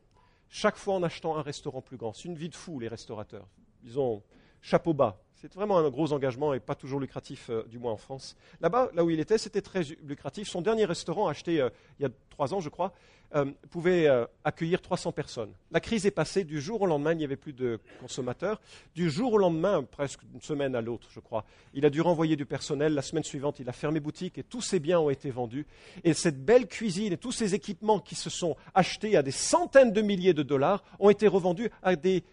chaque 0.48 0.76
fois 0.76 0.94
en 0.94 1.02
achetant 1.02 1.36
un 1.36 1.42
restaurant 1.42 1.82
plus 1.82 1.96
grand. 1.96 2.12
C'est 2.12 2.24
une 2.24 2.36
vie 2.36 2.48
de 2.48 2.54
fou, 2.54 2.78
les 2.78 2.88
restaurateurs. 2.88 3.46
Ils 3.84 3.98
ont 3.98 4.22
chapeau 4.60 4.94
bas. 4.94 5.20
C'est 5.40 5.54
vraiment 5.54 5.78
un 5.78 5.88
gros 5.88 6.12
engagement 6.12 6.52
et 6.52 6.58
pas 6.58 6.74
toujours 6.74 6.98
lucratif, 6.98 7.48
euh, 7.48 7.62
du 7.68 7.78
moins 7.78 7.92
en 7.92 7.96
France. 7.96 8.36
Là-bas, 8.60 8.90
là 8.92 9.04
où 9.04 9.10
il 9.10 9.20
était, 9.20 9.38
c'était 9.38 9.60
très 9.60 9.82
lucratif. 10.02 10.48
Son 10.48 10.62
dernier 10.62 10.84
restaurant, 10.84 11.28
acheté 11.28 11.60
euh, 11.60 11.70
il 12.00 12.02
y 12.02 12.06
a 12.06 12.08
trois 12.28 12.52
ans, 12.54 12.58
je 12.58 12.68
crois, 12.68 12.92
euh, 13.36 13.44
pouvait 13.70 14.08
accueillir 14.42 14.80
300 14.80 15.12
personnes. 15.12 15.52
La 15.70 15.78
crise 15.78 16.06
est 16.06 16.10
passée. 16.10 16.42
Du 16.42 16.60
jour 16.60 16.82
au 16.82 16.86
lendemain, 16.86 17.12
il 17.12 17.18
n'y 17.18 17.24
avait 17.24 17.36
plus 17.36 17.52
de 17.52 17.78
consommateurs. 18.00 18.60
Du 18.96 19.10
jour 19.10 19.34
au 19.34 19.38
lendemain, 19.38 19.84
presque 19.84 20.22
une 20.34 20.40
semaine 20.40 20.74
à 20.74 20.80
l'autre, 20.80 21.06
je 21.12 21.20
crois, 21.20 21.44
il 21.72 21.86
a 21.86 21.90
dû 21.90 22.00
renvoyer 22.00 22.34
du 22.34 22.46
personnel. 22.46 22.94
La 22.94 23.02
semaine 23.02 23.22
suivante, 23.22 23.60
il 23.60 23.68
a 23.68 23.72
fermé 23.72 24.00
boutique 24.00 24.38
et 24.38 24.42
tous 24.42 24.62
ses 24.62 24.80
biens 24.80 24.98
ont 24.98 25.10
été 25.10 25.30
vendus. 25.30 25.68
Et 26.02 26.14
cette 26.14 26.44
belle 26.44 26.66
cuisine 26.66 27.12
et 27.12 27.16
tous 27.16 27.32
ces 27.32 27.54
équipements 27.54 28.00
qui 28.00 28.16
se 28.16 28.28
sont 28.28 28.56
achetés 28.74 29.16
à 29.16 29.22
des 29.22 29.30
centaines 29.30 29.92
de 29.92 30.02
milliers 30.02 30.34
de 30.34 30.42
dollars 30.42 30.82
ont 30.98 31.10
été 31.10 31.28
revendus 31.28 31.70
à 31.82 31.94
des 31.94 32.24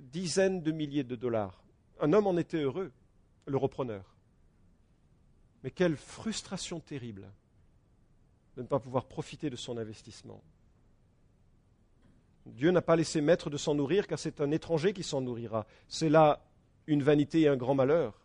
dizaines 0.00 0.62
de 0.62 0.72
milliers 0.72 1.04
de 1.04 1.16
dollars 1.16 1.62
un 2.00 2.12
homme 2.12 2.26
en 2.26 2.36
était 2.36 2.62
heureux, 2.62 2.92
le 3.46 3.56
repreneur. 3.56 4.04
Mais 5.62 5.70
quelle 5.70 5.96
frustration 5.96 6.80
terrible 6.80 7.30
de 8.56 8.62
ne 8.62 8.66
pas 8.66 8.80
pouvoir 8.80 9.04
profiter 9.04 9.50
de 9.50 9.56
son 9.56 9.78
investissement. 9.78 10.42
Dieu 12.46 12.72
n'a 12.72 12.82
pas 12.82 12.96
laissé 12.96 13.20
maître 13.20 13.50
de 13.50 13.56
s'en 13.56 13.76
nourrir, 13.76 14.08
car 14.08 14.18
c'est 14.18 14.40
un 14.40 14.50
étranger 14.50 14.92
qui 14.92 15.04
s'en 15.04 15.20
nourrira. 15.20 15.64
C'est 15.86 16.08
là 16.08 16.44
une 16.88 17.02
vanité 17.02 17.42
et 17.42 17.48
un 17.48 17.56
grand 17.56 17.74
malheur. 17.76 18.20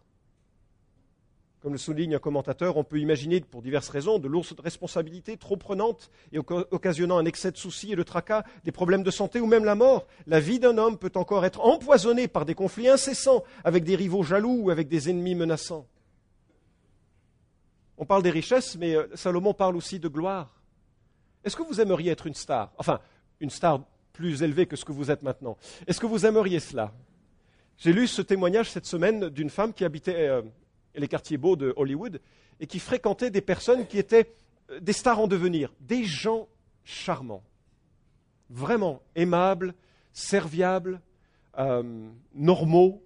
Comme 1.64 1.72
le 1.72 1.78
souligne 1.78 2.14
un 2.14 2.20
commentateur, 2.20 2.76
on 2.76 2.84
peut 2.84 3.00
imaginer, 3.00 3.40
pour 3.40 3.62
diverses 3.62 3.88
raisons, 3.88 4.20
de 4.20 4.28
lourdes 4.28 4.60
responsabilités 4.60 5.38
trop 5.38 5.56
prenantes 5.56 6.12
et 6.34 6.38
occasionnant 6.38 7.18
un 7.18 7.24
excès 7.24 7.54
de 7.54 7.58
soucis 7.58 7.94
et 7.94 7.96
de 7.96 8.04
tracas, 8.04 8.44
des 8.66 8.74
problèmes 8.74 9.02
de 9.02 9.12
santé 9.12 9.40
ou 9.40 9.46
même 9.46 9.64
la 9.64 9.74
mort. 9.74 10.06
La 10.28 10.42
vie 10.42 10.60
d'un 10.60 10.78
homme 10.78 10.98
peut 10.98 11.14
encore 11.16 11.46
être 11.46 11.62
empoisonnée 11.62 12.28
par 12.28 12.44
des 12.44 12.54
conflits 12.54 12.90
incessants 12.90 13.46
avec 13.64 13.86
des 13.86 13.96
rivaux 13.96 14.24
jaloux 14.24 14.64
ou 14.64 14.72
avec 14.72 14.90
des 14.90 15.10
ennemis 15.10 15.36
menaçants. 15.36 15.88
On 17.98 18.04
parle 18.04 18.24
des 18.24 18.32
richesses, 18.32 18.76
mais 18.76 18.98
euh, 18.98 19.08
Salomon 19.14 19.54
parle 19.54 19.78
aussi 19.78 20.00
de 20.00 20.10
gloire. 20.10 20.62
Est-ce 21.46 21.56
que 21.56 21.64
vous 21.64 21.80
aimeriez 21.80 22.12
être 22.12 22.28
une 22.28 22.34
star? 22.34 22.74
Enfin, 22.78 23.00
une 23.40 23.50
star 23.50 23.80
plus 24.12 24.44
élevée 24.44 24.66
que 24.66 24.76
ce 24.76 24.84
que 24.84 24.92
vous 24.92 25.12
êtes 25.12 25.24
maintenant. 25.24 25.58
Est-ce 25.88 26.02
que 26.02 26.08
vous 26.08 26.26
aimeriez 26.26 26.60
cela? 26.60 26.92
J'ai 27.78 27.94
lu 27.94 28.06
ce 28.08 28.22
témoignage 28.22 28.70
cette 28.70 28.86
semaine 28.86 29.30
d'une 29.30 29.50
femme 29.50 29.72
qui 29.72 29.86
habitait 29.86 30.28
euh, 30.28 30.42
les 30.96 31.08
quartiers 31.08 31.38
beaux 31.38 31.56
de 31.56 31.74
Hollywood, 31.76 32.22
et 32.60 32.68
qui 32.68 32.80
fréquentaient 32.80 33.32
des 33.32 33.42
personnes 33.42 33.88
qui 33.88 33.98
étaient 33.98 34.34
euh, 34.72 34.80
des 34.80 34.94
stars 34.94 35.20
en 35.20 35.28
devenir, 35.28 35.74
des 35.80 36.04
gens 36.04 36.48
charmants, 36.84 37.44
vraiment 38.50 39.02
aimables, 39.16 39.74
serviables, 40.12 41.02
euh, 41.58 42.10
normaux, 42.34 43.04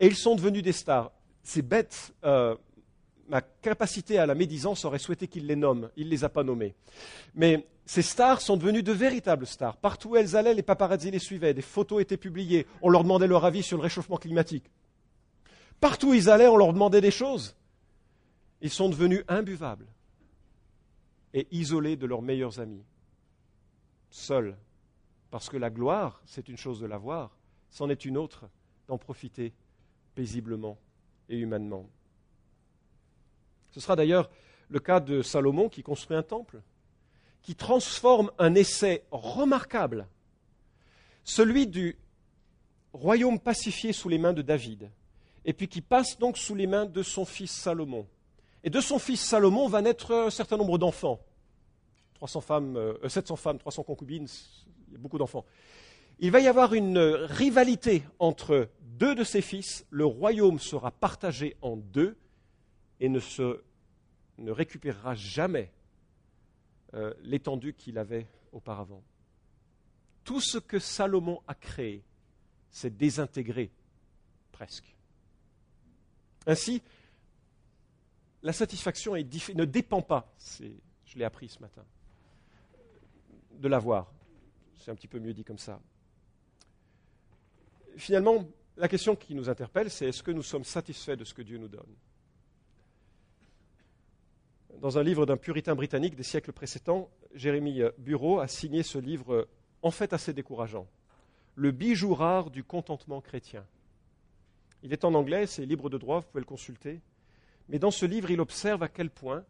et 0.00 0.06
ils 0.06 0.16
sont 0.16 0.34
devenus 0.34 0.62
des 0.62 0.72
stars. 0.72 1.12
C'est 1.42 1.62
bête, 1.62 2.12
euh, 2.24 2.56
ma 3.28 3.40
capacité 3.40 4.18
à 4.18 4.26
la 4.26 4.34
médisance 4.34 4.84
aurait 4.84 4.98
souhaité 4.98 5.26
qu'il 5.28 5.46
les 5.46 5.56
nomme, 5.56 5.90
il 5.96 6.06
ne 6.06 6.10
les 6.10 6.24
a 6.24 6.28
pas 6.28 6.42
nommés. 6.42 6.74
Mais 7.34 7.66
ces 7.84 8.02
stars 8.02 8.40
sont 8.40 8.56
devenues 8.56 8.82
de 8.82 8.92
véritables 8.92 9.46
stars. 9.46 9.76
Partout 9.76 10.10
où 10.10 10.16
elles 10.16 10.36
allaient, 10.36 10.54
les 10.54 10.62
paparazzi 10.62 11.10
les 11.10 11.18
suivaient, 11.18 11.54
des 11.54 11.62
photos 11.62 12.02
étaient 12.02 12.16
publiées, 12.16 12.66
on 12.82 12.88
leur 12.88 13.04
demandait 13.04 13.26
leur 13.26 13.44
avis 13.44 13.62
sur 13.62 13.76
le 13.76 13.82
réchauffement 13.82 14.16
climatique. 14.16 14.64
Partout 15.80 16.08
où 16.08 16.14
ils 16.14 16.30
allaient, 16.30 16.48
on 16.48 16.56
leur 16.56 16.72
demandait 16.72 17.00
des 17.00 17.10
choses. 17.10 17.54
Ils 18.60 18.70
sont 18.70 18.88
devenus 18.88 19.24
imbuvables 19.28 19.86
et 21.34 21.46
isolés 21.50 21.96
de 21.96 22.06
leurs 22.06 22.22
meilleurs 22.22 22.60
amis, 22.60 22.84
seuls. 24.10 24.56
Parce 25.30 25.48
que 25.48 25.56
la 25.56 25.70
gloire, 25.70 26.22
c'est 26.24 26.48
une 26.48 26.56
chose 26.56 26.80
de 26.80 26.86
l'avoir, 26.86 27.36
c'en 27.70 27.90
est 27.90 28.04
une 28.04 28.16
autre 28.16 28.48
d'en 28.88 28.96
profiter 28.96 29.52
paisiblement 30.14 30.78
et 31.28 31.36
humainement. 31.36 31.88
Ce 33.72 33.80
sera 33.80 33.96
d'ailleurs 33.96 34.30
le 34.70 34.80
cas 34.80 35.00
de 35.00 35.20
Salomon 35.20 35.68
qui 35.68 35.82
construit 35.82 36.16
un 36.16 36.22
temple, 36.22 36.62
qui 37.42 37.54
transforme 37.54 38.30
un 38.38 38.54
essai 38.54 39.04
remarquable, 39.10 40.08
celui 41.22 41.66
du 41.66 41.98
royaume 42.92 43.38
pacifié 43.38 43.92
sous 43.92 44.08
les 44.08 44.18
mains 44.18 44.32
de 44.32 44.42
David, 44.42 44.90
et 45.46 45.52
puis 45.52 45.68
qui 45.68 45.80
passe 45.80 46.18
donc 46.18 46.36
sous 46.36 46.56
les 46.56 46.66
mains 46.66 46.84
de 46.84 47.02
son 47.02 47.24
fils 47.24 47.52
Salomon. 47.52 48.06
Et 48.64 48.68
de 48.68 48.80
son 48.80 48.98
fils 48.98 49.20
Salomon 49.20 49.68
va 49.68 49.80
naître 49.80 50.12
un 50.12 50.30
certain 50.30 50.56
nombre 50.56 50.76
d'enfants. 50.76 51.20
300 52.14 52.40
femmes, 52.40 52.94
700 53.06 53.34
euh, 53.34 53.36
femmes, 53.36 53.58
300 53.58 53.84
concubines, 53.84 54.26
il 54.88 54.94
y 54.94 54.96
a 54.96 54.98
beaucoup 54.98 55.18
d'enfants. 55.18 55.44
Il 56.18 56.32
va 56.32 56.40
y 56.40 56.48
avoir 56.48 56.74
une 56.74 56.98
rivalité 56.98 58.02
entre 58.18 58.68
deux 58.80 59.14
de 59.14 59.22
ses 59.22 59.40
fils. 59.40 59.86
Le 59.90 60.04
royaume 60.04 60.58
sera 60.58 60.90
partagé 60.90 61.56
en 61.62 61.76
deux 61.76 62.16
et 62.98 63.08
ne, 63.08 63.20
se, 63.20 63.62
ne 64.38 64.50
récupérera 64.50 65.14
jamais 65.14 65.70
euh, 66.94 67.14
l'étendue 67.22 67.74
qu'il 67.74 67.98
avait 67.98 68.26
auparavant. 68.52 69.02
Tout 70.24 70.40
ce 70.40 70.58
que 70.58 70.80
Salomon 70.80 71.40
a 71.46 71.54
créé 71.54 72.02
s'est 72.70 72.90
désintégré 72.90 73.70
presque. 74.50 74.95
Ainsi, 76.46 76.82
la 78.42 78.52
satisfaction 78.52 79.14
ne 79.14 79.64
dépend 79.64 80.02
pas, 80.02 80.32
je 81.04 81.18
l'ai 81.18 81.24
appris 81.24 81.48
ce 81.48 81.60
matin, 81.60 81.84
de 83.52 83.68
l'avoir. 83.68 84.12
C'est 84.78 84.90
un 84.90 84.94
petit 84.94 85.08
peu 85.08 85.18
mieux 85.18 85.34
dit 85.34 85.44
comme 85.44 85.58
ça. 85.58 85.80
Finalement, 87.96 88.44
la 88.76 88.88
question 88.88 89.16
qui 89.16 89.34
nous 89.34 89.48
interpelle, 89.48 89.90
c'est 89.90 90.06
est-ce 90.06 90.22
que 90.22 90.30
nous 90.30 90.42
sommes 90.42 90.64
satisfaits 90.64 91.16
de 91.16 91.24
ce 91.24 91.34
que 91.34 91.42
Dieu 91.42 91.58
nous 91.58 91.68
donne? 91.68 91.94
Dans 94.80 94.98
un 94.98 95.02
livre 95.02 95.24
d'un 95.24 95.38
puritain 95.38 95.74
britannique 95.74 96.14
des 96.14 96.22
siècles 96.22 96.52
précédents, 96.52 97.10
Jérémie 97.34 97.80
Bureau 97.98 98.40
a 98.40 98.46
signé 98.46 98.82
ce 98.82 98.98
livre 98.98 99.48
en 99.82 99.90
fait 99.90 100.12
assez 100.12 100.32
décourageant, 100.32 100.86
Le 101.54 101.70
bijou 101.70 102.14
rare 102.14 102.50
du 102.50 102.62
contentement 102.62 103.20
chrétien. 103.20 103.64
Il 104.86 104.92
est 104.94 105.04
en 105.04 105.12
anglais, 105.12 105.46
c'est 105.46 105.66
libre 105.66 105.90
de 105.90 105.98
droit, 105.98 106.20
vous 106.20 106.26
pouvez 106.28 106.40
le 106.40 106.46
consulter. 106.46 107.02
Mais 107.68 107.78
dans 107.78 107.90
ce 107.90 108.06
livre, 108.06 108.30
il 108.30 108.40
observe 108.40 108.82
à 108.82 108.88
quel 108.88 109.10
point 109.10 109.44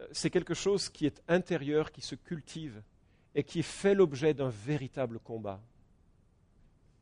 euh, 0.00 0.06
c'est 0.12 0.28
quelque 0.28 0.52
chose 0.54 0.90
qui 0.90 1.06
est 1.06 1.22
intérieur, 1.26 1.90
qui 1.90 2.02
se 2.02 2.14
cultive 2.16 2.82
et 3.34 3.44
qui 3.44 3.62
fait 3.62 3.94
l'objet 3.94 4.34
d'un 4.34 4.50
véritable 4.50 5.18
combat 5.20 5.62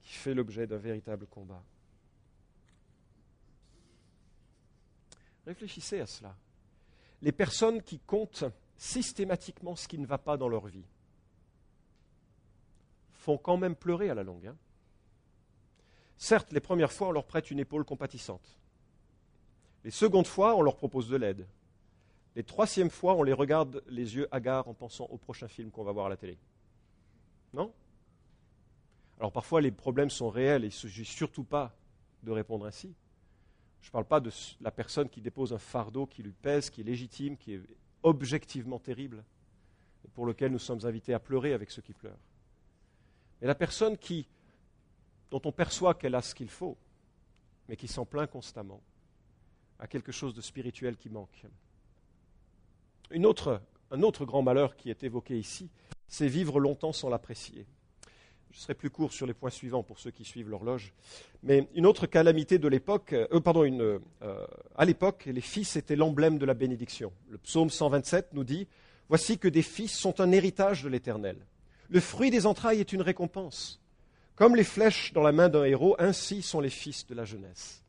qui 0.04 0.12
fait 0.12 0.34
l'objet 0.34 0.66
d'un 0.66 0.76
véritable 0.76 1.26
combat. 1.26 1.62
Réfléchissez 5.46 6.00
à 6.00 6.06
cela. 6.06 6.36
Les 7.22 7.32
personnes 7.32 7.82
qui 7.82 7.98
comptent 7.98 8.44
systématiquement 8.76 9.76
ce 9.76 9.88
qui 9.88 9.98
ne 9.98 10.06
va 10.06 10.18
pas 10.18 10.36
dans 10.36 10.48
leur 10.48 10.66
vie 10.66 10.84
font 13.12 13.38
quand 13.38 13.56
même 13.56 13.74
pleurer 13.74 14.10
à 14.10 14.14
la 14.14 14.22
longue. 14.22 14.46
Hein. 14.46 14.56
Certes, 16.16 16.52
les 16.52 16.60
premières 16.60 16.92
fois, 16.92 17.08
on 17.08 17.12
leur 17.12 17.26
prête 17.26 17.50
une 17.50 17.58
épaule 17.58 17.84
compatissante. 17.84 18.58
Les 19.84 19.90
secondes 19.90 20.26
fois, 20.26 20.54
on 20.56 20.62
leur 20.62 20.76
propose 20.76 21.08
de 21.08 21.16
l'aide. 21.16 21.46
Les 22.36 22.42
troisièmes 22.42 22.90
fois, 22.90 23.14
on 23.14 23.22
les 23.22 23.32
regarde 23.32 23.82
les 23.88 24.16
yeux 24.16 24.28
hagards 24.30 24.68
en 24.68 24.74
pensant 24.74 25.04
au 25.06 25.18
prochain 25.18 25.48
film 25.48 25.70
qu'on 25.70 25.84
va 25.84 25.92
voir 25.92 26.06
à 26.06 26.08
la 26.08 26.16
télé. 26.16 26.38
Non? 27.52 27.72
Alors 29.18 29.30
parfois 29.30 29.60
les 29.60 29.70
problèmes 29.70 30.10
sont 30.10 30.28
réels 30.28 30.64
et 30.64 30.68
il 30.68 30.98
ne 30.98 31.04
surtout 31.04 31.44
pas 31.44 31.76
de 32.22 32.30
répondre 32.32 32.66
ainsi. 32.66 32.94
Je 33.80 33.88
ne 33.88 33.92
parle 33.92 34.06
pas 34.06 34.20
de 34.20 34.30
la 34.60 34.70
personne 34.70 35.08
qui 35.08 35.20
dépose 35.20 35.52
un 35.52 35.58
fardeau 35.58 36.06
qui 36.06 36.22
lui 36.22 36.32
pèse, 36.32 36.70
qui 36.70 36.80
est 36.80 36.84
légitime, 36.84 37.36
qui 37.36 37.54
est 37.54 37.60
objectivement 38.02 38.78
terrible, 38.78 39.22
et 40.04 40.08
pour 40.08 40.26
lequel 40.26 40.50
nous 40.50 40.58
sommes 40.58 40.84
invités 40.84 41.14
à 41.14 41.18
pleurer 41.18 41.52
avec 41.52 41.70
ceux 41.70 41.82
qui 41.82 41.92
pleurent. 41.92 42.18
Mais 43.40 43.46
la 43.46 43.54
personne 43.54 43.96
qui, 43.96 44.26
dont 45.34 45.42
on 45.46 45.52
perçoit 45.52 45.94
qu'elle 45.94 46.14
a 46.14 46.22
ce 46.22 46.32
qu'il 46.32 46.48
faut, 46.48 46.76
mais 47.68 47.74
qui 47.74 47.88
s'en 47.88 48.04
plaint 48.04 48.30
constamment, 48.30 48.80
a 49.80 49.88
quelque 49.88 50.12
chose 50.12 50.32
de 50.32 50.40
spirituel 50.40 50.96
qui 50.96 51.10
manque. 51.10 51.44
un 53.10 53.24
autre 53.24 54.24
grand 54.24 54.42
malheur 54.42 54.76
qui 54.76 54.90
est 54.90 55.02
évoqué 55.02 55.36
ici, 55.36 55.70
c'est 56.06 56.28
vivre 56.28 56.60
longtemps 56.60 56.92
sans 56.92 57.08
l'apprécier. 57.08 57.66
Je 58.52 58.60
serai 58.60 58.74
plus 58.74 58.90
court 58.90 59.12
sur 59.12 59.26
les 59.26 59.34
points 59.34 59.50
suivants 59.50 59.82
pour 59.82 59.98
ceux 59.98 60.12
qui 60.12 60.22
suivent 60.22 60.48
l'horloge. 60.48 60.94
Mais 61.42 61.68
une 61.74 61.86
autre 61.86 62.06
calamité 62.06 62.58
de 62.58 62.68
l'époque, 62.68 63.12
euh, 63.12 63.40
pardon, 63.40 63.64
euh, 63.64 63.98
à 64.76 64.84
l'époque, 64.84 65.24
les 65.26 65.40
fils 65.40 65.74
étaient 65.74 65.96
l'emblème 65.96 66.38
de 66.38 66.46
la 66.46 66.54
bénédiction. 66.54 67.12
Le 67.28 67.38
psaume 67.38 67.70
127 67.70 68.34
nous 68.34 68.44
dit 68.44 68.68
Voici 69.08 69.38
que 69.38 69.48
des 69.48 69.62
fils 69.62 69.98
sont 69.98 70.20
un 70.20 70.30
héritage 70.30 70.84
de 70.84 70.88
l'Éternel. 70.88 71.44
Le 71.88 71.98
fruit 71.98 72.30
des 72.30 72.46
entrailles 72.46 72.78
est 72.78 72.92
une 72.92 73.02
récompense. 73.02 73.80
Comme 74.36 74.56
les 74.56 74.64
flèches 74.64 75.12
dans 75.12 75.22
la 75.22 75.32
main 75.32 75.48
d'un 75.48 75.64
héros, 75.64 75.94
ainsi 75.98 76.42
sont 76.42 76.60
les 76.60 76.70
fils 76.70 77.06
de 77.06 77.14
la 77.14 77.24
jeunesse. 77.24 77.82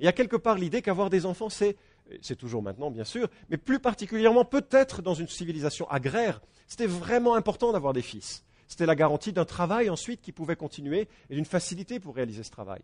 Il 0.00 0.04
y 0.04 0.08
a 0.08 0.12
quelque 0.12 0.36
part 0.36 0.56
l'idée 0.56 0.82
qu'avoir 0.82 1.08
des 1.08 1.24
enfants, 1.24 1.48
c'est, 1.48 1.76
c'est 2.20 2.36
toujours 2.36 2.62
maintenant 2.62 2.90
bien 2.90 3.04
sûr, 3.04 3.28
mais 3.48 3.56
plus 3.56 3.78
particulièrement 3.78 4.44
peut-être 4.44 5.02
dans 5.02 5.14
une 5.14 5.28
civilisation 5.28 5.88
agraire, 5.88 6.40
c'était 6.66 6.86
vraiment 6.86 7.36
important 7.36 7.72
d'avoir 7.72 7.92
des 7.92 8.02
fils. 8.02 8.44
C'était 8.66 8.86
la 8.86 8.96
garantie 8.96 9.32
d'un 9.32 9.44
travail 9.44 9.88
ensuite 9.88 10.20
qui 10.20 10.32
pouvait 10.32 10.56
continuer 10.56 11.08
et 11.30 11.34
d'une 11.36 11.44
facilité 11.44 12.00
pour 12.00 12.16
réaliser 12.16 12.42
ce 12.42 12.50
travail. 12.50 12.80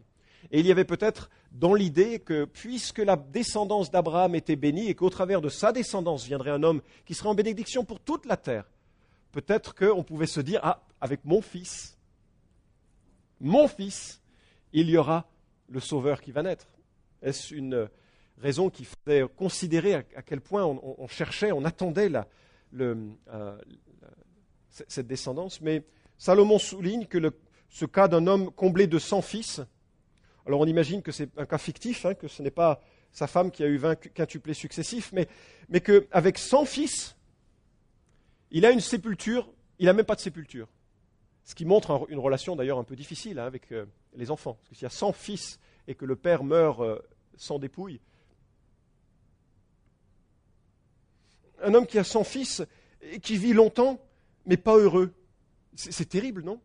Et 0.53 0.61
il 0.61 0.67
y 0.67 0.71
avait 0.71 0.85
peut-être 0.85 1.31
dans 1.53 1.75
l'idée 1.75 2.21
que 2.21 2.45
puisque 2.45 2.99
la 2.99 3.17
descendance 3.17 3.91
d'Abraham 3.91 4.35
était 4.35 4.57
bénie 4.57 4.89
et 4.89 4.95
qu'au 4.95 5.11
travers 5.11 5.41
de 5.41 5.49
sa 5.49 5.73
descendance 5.73 6.25
viendrait 6.25 6.51
un 6.51 6.63
homme 6.63 6.81
qui 7.05 7.15
serait 7.15 7.29
en 7.29 7.35
bénédiction 7.35 7.85
pour 7.85 8.01
toute 8.01 8.25
la 8.27 8.37
terre, 8.37 8.71
peut-être 9.33 9.75
qu'on 9.75 10.03
pouvait 10.03 10.27
se 10.27 10.41
dire, 10.41 10.61
ah, 10.63 10.83
avec 11.01 11.25
mon 11.25 11.43
fils, 11.43 11.99
mon 13.41 13.69
fils, 13.69 14.21
il 14.73 14.89
y 14.91 14.97
aura 14.97 15.29
le 15.69 15.81
Sauveur 15.81 16.21
qui 16.21 16.33
va 16.33 16.43
naître. 16.43 16.67
Est-ce 17.23 17.55
une 17.55 17.89
raison 18.39 18.71
qui 18.71 18.85
faisait 18.85 19.25
considérer 19.37 19.95
à, 19.95 20.23
quel 20.23 20.41
point 20.41 20.65
on, 20.65 21.07
cherchait, 21.09 21.53
on 21.53 21.65
attendait 21.65 22.11
euh, 22.79 23.59
cette 24.69 25.07
descendance, 25.07 25.61
mais 25.61 25.85
Salomon 26.19 26.59
souligne 26.59 27.07
que 27.07 27.19
ce 27.69 27.85
cas 27.85 28.09
d'un 28.09 28.27
homme 28.27 28.51
comblé 28.51 28.87
de 28.87 28.99
100 28.99 29.23
fils, 29.23 29.61
alors 30.47 30.61
on 30.61 30.67
imagine 30.67 31.03
que 31.03 31.13
c'est 31.13 31.31
un 31.39 31.47
cas 31.47 31.59
fictif, 31.59 32.07
hein, 32.07 32.15
que 32.15 32.29
ce 32.29 32.43
n'est 32.43 32.51
pas 32.51 32.81
sa 33.13 33.27
femme 33.27 33.51
qui 33.51 33.63
a 33.63 33.67
eu 33.67 33.77
20 33.77 33.97
quintuplés 34.15 34.55
successifs, 34.55 35.13
mais, 35.13 35.29
mais 35.69 35.81
qu'avec 35.81 36.39
100 36.39 36.65
fils, 36.65 37.17
il 38.51 38.65
a 38.65 38.71
une 38.71 38.81
sépulture, 38.81 39.51
il 39.79 39.87
n'a 39.87 39.93
même 39.93 40.07
pas 40.07 40.15
de 40.15 40.21
sépulture. 40.21 40.69
Ce 41.45 41.55
qui 41.55 41.65
montre 41.65 42.07
une 42.11 42.19
relation 42.19 42.57
d'ailleurs 42.57 42.79
un 42.79 42.85
peu 42.85 42.97
difficile 42.97 43.39
hein, 43.39 43.47
avec 43.47 43.73
euh, 43.73 43.87
les 44.15 44.31
enfants. 44.31 44.55
Parce 44.55 44.69
que 44.69 44.75
s'il 44.77 44.83
y 44.85 44.87
a 44.87 44.91
100 44.91 45.13
fils 45.13 45.59
et 45.89 45.95
que 45.95 46.05
le 46.05 46.17
père 46.17 46.45
meurt 46.45 46.81
euh, 46.81 46.99
sans 47.37 47.59
dépouille, 47.59 48.01
un 51.63 51.75
homme 51.75 51.87
qui 51.87 51.99
a 51.99 52.05
100 52.05 52.25
fils 52.25 52.63
et 53.03 53.21
qui 53.21 53.37
vit 53.37 53.53
longtemps, 53.53 54.01
mais 54.47 54.57
pas 54.57 54.77
heureux. 54.77 55.13
C'est 55.75 56.09
terrible, 56.09 56.43
non? 56.43 56.61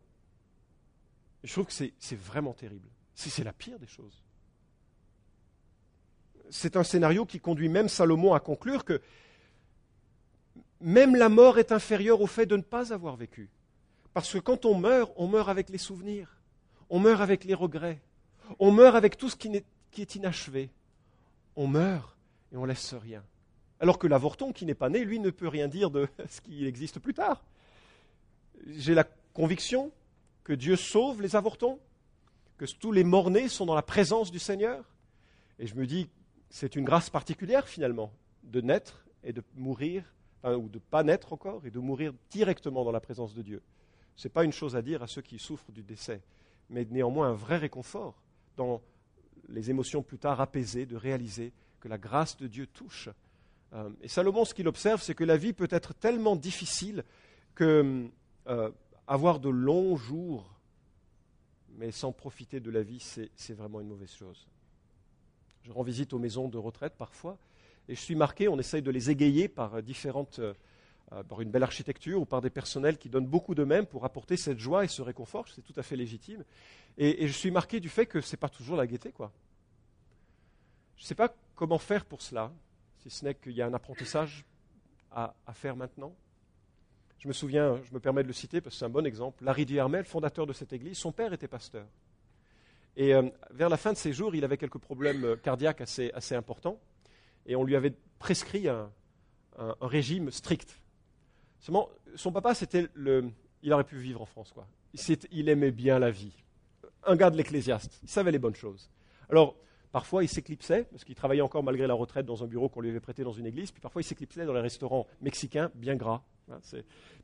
Je 1.44 1.52
trouve 1.52 1.66
que 1.66 1.72
c'est 1.72 2.18
vraiment 2.18 2.52
terrible. 2.52 2.88
C'est 3.14 3.44
la 3.44 3.52
pire 3.52 3.78
des 3.78 3.86
choses. 3.86 4.22
C'est 6.50 6.76
un 6.76 6.82
scénario 6.84 7.24
qui 7.24 7.40
conduit 7.40 7.68
même 7.68 7.88
Salomon 7.88 8.34
à 8.34 8.40
conclure 8.40 8.84
que 8.84 9.00
même 10.80 11.16
la 11.16 11.28
mort 11.28 11.58
est 11.58 11.72
inférieure 11.72 12.20
au 12.20 12.26
fait 12.26 12.46
de 12.46 12.56
ne 12.56 12.62
pas 12.62 12.92
avoir 12.92 13.16
vécu. 13.16 13.48
Parce 14.16 14.32
que 14.32 14.38
quand 14.38 14.64
on 14.64 14.78
meurt, 14.78 15.12
on 15.16 15.28
meurt 15.28 15.50
avec 15.50 15.68
les 15.68 15.76
souvenirs, 15.76 16.38
on 16.88 17.00
meurt 17.00 17.20
avec 17.20 17.44
les 17.44 17.52
regrets, 17.52 18.00
on 18.58 18.72
meurt 18.72 18.96
avec 18.96 19.18
tout 19.18 19.28
ce 19.28 19.36
qui, 19.36 19.54
est 19.98 20.14
inachevé. 20.14 20.70
On 21.54 21.66
meurt 21.66 22.16
et 22.50 22.56
on 22.56 22.64
laisse 22.64 22.94
rien. 22.94 23.22
Alors 23.78 23.98
que 23.98 24.06
l'avorton 24.06 24.54
qui 24.54 24.64
n'est 24.64 24.72
pas 24.72 24.88
né, 24.88 25.04
lui, 25.04 25.20
ne 25.20 25.28
peut 25.28 25.48
rien 25.48 25.68
dire 25.68 25.90
de 25.90 26.08
ce 26.30 26.40
qui 26.40 26.64
existe 26.64 26.98
plus 26.98 27.12
tard 27.12 27.44
j'ai 28.68 28.94
la 28.94 29.04
conviction 29.34 29.92
que 30.44 30.54
Dieu 30.54 30.76
sauve 30.76 31.20
les 31.20 31.36
avortons, 31.36 31.78
que 32.56 32.64
tous 32.64 32.92
les 32.92 33.04
morts-nés 33.04 33.48
sont 33.48 33.66
dans 33.66 33.74
la 33.74 33.82
présence 33.82 34.30
du 34.30 34.38
Seigneur. 34.38 34.82
Et 35.58 35.66
je 35.66 35.74
me 35.74 35.86
dis, 35.86 36.08
c'est 36.48 36.74
une 36.74 36.86
grâce 36.86 37.10
particulière 37.10 37.68
finalement, 37.68 38.10
de 38.44 38.62
naître 38.62 39.04
et 39.22 39.34
de 39.34 39.42
mourir, 39.56 40.04
ou 40.42 40.70
de 40.70 40.76
ne 40.76 40.78
pas 40.78 41.02
naître 41.02 41.34
encore, 41.34 41.66
et 41.66 41.70
de 41.70 41.80
mourir 41.80 42.14
directement 42.30 42.82
dans 42.82 42.92
la 42.92 43.00
présence 43.00 43.34
de 43.34 43.42
Dieu. 43.42 43.62
Ce 44.16 44.26
n'est 44.26 44.32
pas 44.32 44.44
une 44.44 44.52
chose 44.52 44.76
à 44.76 44.82
dire 44.82 45.02
à 45.02 45.06
ceux 45.06 45.22
qui 45.22 45.38
souffrent 45.38 45.72
du 45.72 45.82
décès, 45.82 46.22
mais 46.70 46.86
néanmoins 46.90 47.28
un 47.28 47.34
vrai 47.34 47.58
réconfort 47.58 48.14
dans 48.56 48.82
les 49.48 49.70
émotions 49.70 50.02
plus 50.02 50.18
tard 50.18 50.40
apaisées, 50.40 50.86
de 50.86 50.96
réaliser 50.96 51.52
que 51.80 51.88
la 51.88 51.98
grâce 51.98 52.36
de 52.36 52.46
Dieu 52.46 52.66
touche. 52.66 53.08
Euh, 53.72 53.90
et 54.00 54.08
Salomon, 54.08 54.44
ce 54.44 54.54
qu'il 54.54 54.68
observe, 54.68 55.02
c'est 55.02 55.14
que 55.14 55.24
la 55.24 55.36
vie 55.36 55.52
peut 55.52 55.68
être 55.70 55.94
tellement 55.94 56.34
difficile 56.34 57.04
que 57.54 58.08
euh, 58.48 58.70
avoir 59.06 59.38
de 59.38 59.48
longs 59.48 59.96
jours, 59.96 60.50
mais 61.76 61.90
sans 61.90 62.12
profiter 62.12 62.58
de 62.58 62.70
la 62.70 62.82
vie, 62.82 63.00
c'est 63.00 63.54
vraiment 63.54 63.80
une 63.80 63.88
mauvaise 63.88 64.12
chose. 64.12 64.46
Je 65.62 65.72
rends 65.72 65.82
visite 65.82 66.12
aux 66.12 66.18
maisons 66.18 66.48
de 66.48 66.58
retraite 66.58 66.94
parfois, 66.96 67.38
et 67.88 67.94
je 67.94 68.00
suis 68.00 68.14
marqué, 68.14 68.48
on 68.48 68.58
essaye 68.58 68.82
de 68.82 68.90
les 68.90 69.10
égayer 69.10 69.48
par 69.48 69.82
différentes, 69.82 70.40
euh, 71.12 71.22
par 71.22 71.40
une 71.40 71.50
belle 71.50 71.62
architecture 71.62 72.20
ou 72.20 72.24
par 72.24 72.40
des 72.40 72.50
personnels 72.50 72.98
qui 72.98 73.08
donnent 73.08 73.26
beaucoup 73.26 73.54
d'eux-mêmes 73.54 73.86
pour 73.86 74.04
apporter 74.04 74.36
cette 74.36 74.58
joie 74.58 74.84
et 74.84 74.88
ce 74.88 75.02
réconfort, 75.02 75.46
c'est 75.48 75.62
tout 75.62 75.74
à 75.76 75.82
fait 75.82 75.96
légitime. 75.96 76.44
Et, 76.98 77.26
je 77.26 77.32
suis 77.32 77.50
marqué 77.50 77.80
du 77.80 77.88
fait 77.88 78.06
que 78.06 78.20
ce 78.20 78.32
n'est 78.32 78.38
pas 78.38 78.48
toujours 78.48 78.76
la 78.76 78.86
gaieté, 78.86 79.12
quoi. 79.12 79.32
Je 80.96 81.02
ne 81.02 81.06
sais 81.06 81.14
pas 81.14 81.34
comment 81.54 81.78
faire 81.78 82.04
pour 82.04 82.22
cela, 82.22 82.52
si 83.02 83.10
ce 83.10 83.24
n'est 83.24 83.34
qu'il 83.34 83.52
y 83.52 83.62
a 83.62 83.66
un 83.66 83.74
apprentissage 83.74 84.44
à 85.10 85.34
faire 85.54 85.76
maintenant. 85.76 86.14
Je 87.18 87.28
me 87.28 87.32
souviens, 87.32 87.80
je 87.82 87.94
me 87.94 87.98
permets 87.98 88.22
de 88.22 88.28
le 88.28 88.34
citer 88.34 88.60
parce 88.60 88.76
que 88.76 88.78
c'est 88.78 88.84
un 88.84 88.90
bon 88.90 89.06
exemple, 89.06 89.42
Larry 89.44 89.66
Hermel, 89.74 90.04
fondateur 90.04 90.46
de 90.46 90.52
cette 90.52 90.72
église, 90.72 90.98
son 90.98 91.12
père 91.12 91.32
était 91.32 91.48
pasteur. 91.48 91.86
Et 92.96 93.14
euh, 93.14 93.28
vers 93.50 93.68
la 93.68 93.76
fin 93.76 93.92
de 93.92 93.98
ses 93.98 94.12
jours, 94.12 94.34
il 94.34 94.44
avait 94.44 94.56
quelques 94.56 94.78
problèmes 94.78 95.24
euh, 95.24 95.36
cardiaques 95.36 95.80
assez 95.80 96.34
importants. 96.34 96.78
Et 97.46 97.56
on 97.56 97.64
lui 97.64 97.76
avait 97.76 97.94
prescrit 98.18 98.68
un, 98.68 98.90
régime 99.80 100.30
strict. 100.30 100.80
Seulement, 101.60 101.88
son 102.14 102.32
papa, 102.32 102.54
c'était 102.54 102.86
le. 102.94 103.30
Il 103.62 103.72
aurait 103.72 103.84
pu 103.84 103.96
vivre 103.96 104.22
en 104.22 104.26
France, 104.26 104.52
quoi. 104.52 104.66
Il 105.32 105.48
aimait 105.48 105.70
bien 105.70 105.98
la 105.98 106.10
vie. 106.10 106.32
Un 107.04 107.16
gars 107.16 107.30
de 107.30 107.36
l'ecclésiaste. 107.36 107.98
Il 108.02 108.08
savait 108.08 108.30
les 108.30 108.38
bonnes 108.38 108.54
choses. 108.54 108.90
Alors, 109.28 109.56
Parfois, 109.96 110.22
il 110.22 110.28
s'éclipsait, 110.28 110.84
parce 110.90 111.04
qu'il 111.04 111.14
travaillait 111.14 111.40
encore 111.40 111.62
malgré 111.62 111.86
la 111.86 111.94
retraite 111.94 112.26
dans 112.26 112.44
un 112.44 112.46
bureau 112.46 112.68
qu'on 112.68 112.82
lui 112.82 112.90
avait 112.90 113.00
prêté 113.00 113.24
dans 113.24 113.32
une 113.32 113.46
église. 113.46 113.70
Puis 113.70 113.80
parfois, 113.80 114.02
il 114.02 114.04
s'éclipsait 114.04 114.44
dans 114.44 114.52
les 114.52 114.60
restaurants 114.60 115.06
mexicains, 115.22 115.70
bien 115.74 115.96
gras. 115.96 116.22
Hein, 116.52 116.58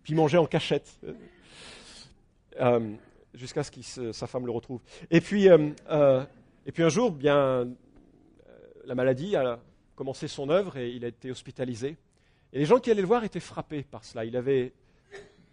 puis 0.03 0.15
il 0.15 0.17
mangeait 0.17 0.39
en 0.39 0.47
cachette, 0.47 0.99
euh, 2.59 2.95
jusqu'à 3.35 3.63
ce 3.63 3.71
que 3.71 4.13
sa 4.13 4.27
femme 4.27 4.47
le 4.47 4.53
retrouve. 4.53 4.81
Et 5.11 5.21
puis, 5.21 5.51
euh, 5.51 6.25
et 6.65 6.73
puis 6.73 6.83
un 6.83 6.89
jour, 6.89 7.13
bien, 7.13 7.69
la 8.87 8.95
maladie 8.95 9.37
a 9.37 9.61
commencé 9.95 10.27
son 10.27 10.49
œuvre 10.49 10.79
et 10.79 10.93
il 10.93 11.05
a 11.05 11.09
été 11.09 11.31
hospitalisé. 11.31 11.99
Et 12.53 12.59
les 12.59 12.65
gens 12.65 12.79
qui 12.79 12.91
allaient 12.91 13.01
le 13.01 13.07
voir 13.07 13.25
étaient 13.25 13.41
frappés 13.41 13.83
par 13.83 14.05
cela. 14.05 14.25
Il 14.25 14.37
avait 14.37 14.73